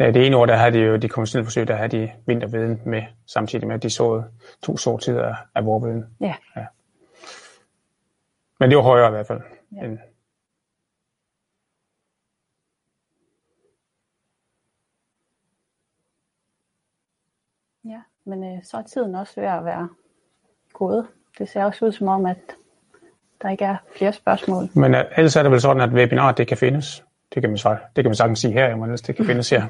Ja, 0.00 0.10
det 0.10 0.26
ene 0.26 0.36
år, 0.36 0.46
der 0.46 0.56
havde 0.56 0.72
de 0.72 0.78
jo 0.78 0.96
de 0.96 1.08
konventionelle 1.08 1.46
forsøg, 1.46 1.68
der 1.68 1.76
havde 1.76 1.88
de 1.88 2.12
vinterveden 2.26 2.82
med, 2.86 3.02
samtidig 3.26 3.66
med, 3.66 3.74
at 3.74 3.82
de 3.82 3.90
så 3.90 4.22
to 4.62 4.76
sortider 4.76 5.34
af 5.54 5.64
vorveden. 5.64 6.16
Ja. 6.20 6.34
ja. 6.56 6.66
Men 8.60 8.70
det 8.70 8.76
var 8.76 8.82
højere 8.82 9.08
i 9.08 9.10
hvert 9.10 9.26
fald. 9.26 9.40
Ja. 9.76 9.84
End... 9.84 9.98
Men 18.24 18.44
øh, 18.44 18.64
så 18.64 18.76
er 18.76 18.82
tiden 18.82 19.14
også 19.14 19.40
ved 19.40 19.48
at 19.48 19.64
være 19.64 19.88
gået. 20.72 21.06
Det 21.38 21.48
ser 21.48 21.64
også 21.64 21.84
ud 21.84 21.92
som 21.92 22.08
om, 22.08 22.26
at 22.26 22.38
der 23.42 23.48
ikke 23.48 23.64
er 23.64 23.76
flere 23.96 24.12
spørgsmål. 24.12 24.68
Men 24.74 24.94
uh, 24.94 25.00
ellers 25.16 25.36
er 25.36 25.42
det 25.42 25.52
vel 25.52 25.60
sådan, 25.60 25.82
at 25.82 25.90
webinaret 25.90 26.38
det 26.38 26.48
kan 26.48 26.56
findes. 26.56 27.04
Det 27.34 27.42
kan 27.42 27.50
man, 27.50 27.58
svare. 27.58 27.78
det 27.96 28.04
kan 28.04 28.08
man 28.10 28.14
sagtens 28.14 28.38
sige 28.38 28.52
her, 28.52 28.74
men 28.76 28.82
ellers 28.84 29.00
det 29.02 29.16
kan 29.16 29.24
findes 29.26 29.50
her. 29.50 29.66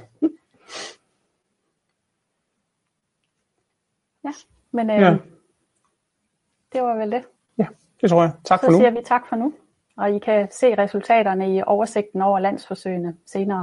Ja, 4.25 4.31
men 4.71 4.91
øh, 4.91 4.97
Ja. 5.01 5.17
det 6.73 6.83
var 6.83 6.97
vel 6.97 7.13
det. 7.13 7.25
Ja, 7.59 7.67
det 8.01 8.11
tror 8.11 8.23
jeg. 8.23 8.33
Tak 8.45 8.61
Så 8.61 8.67
for 8.67 8.73
nu. 8.73 8.79
siger 8.79 8.91
vi 8.91 8.99
tak 9.05 9.27
for 9.29 9.37
nu. 9.37 9.55
Og 9.97 10.11
I 10.11 10.19
kan 10.19 10.49
se 10.51 10.79
resultaterne 10.79 11.57
i 11.57 11.63
oversigten 11.67 12.23
over 12.23 12.39
landsforsøgene 12.39 13.17
senere. 13.27 13.59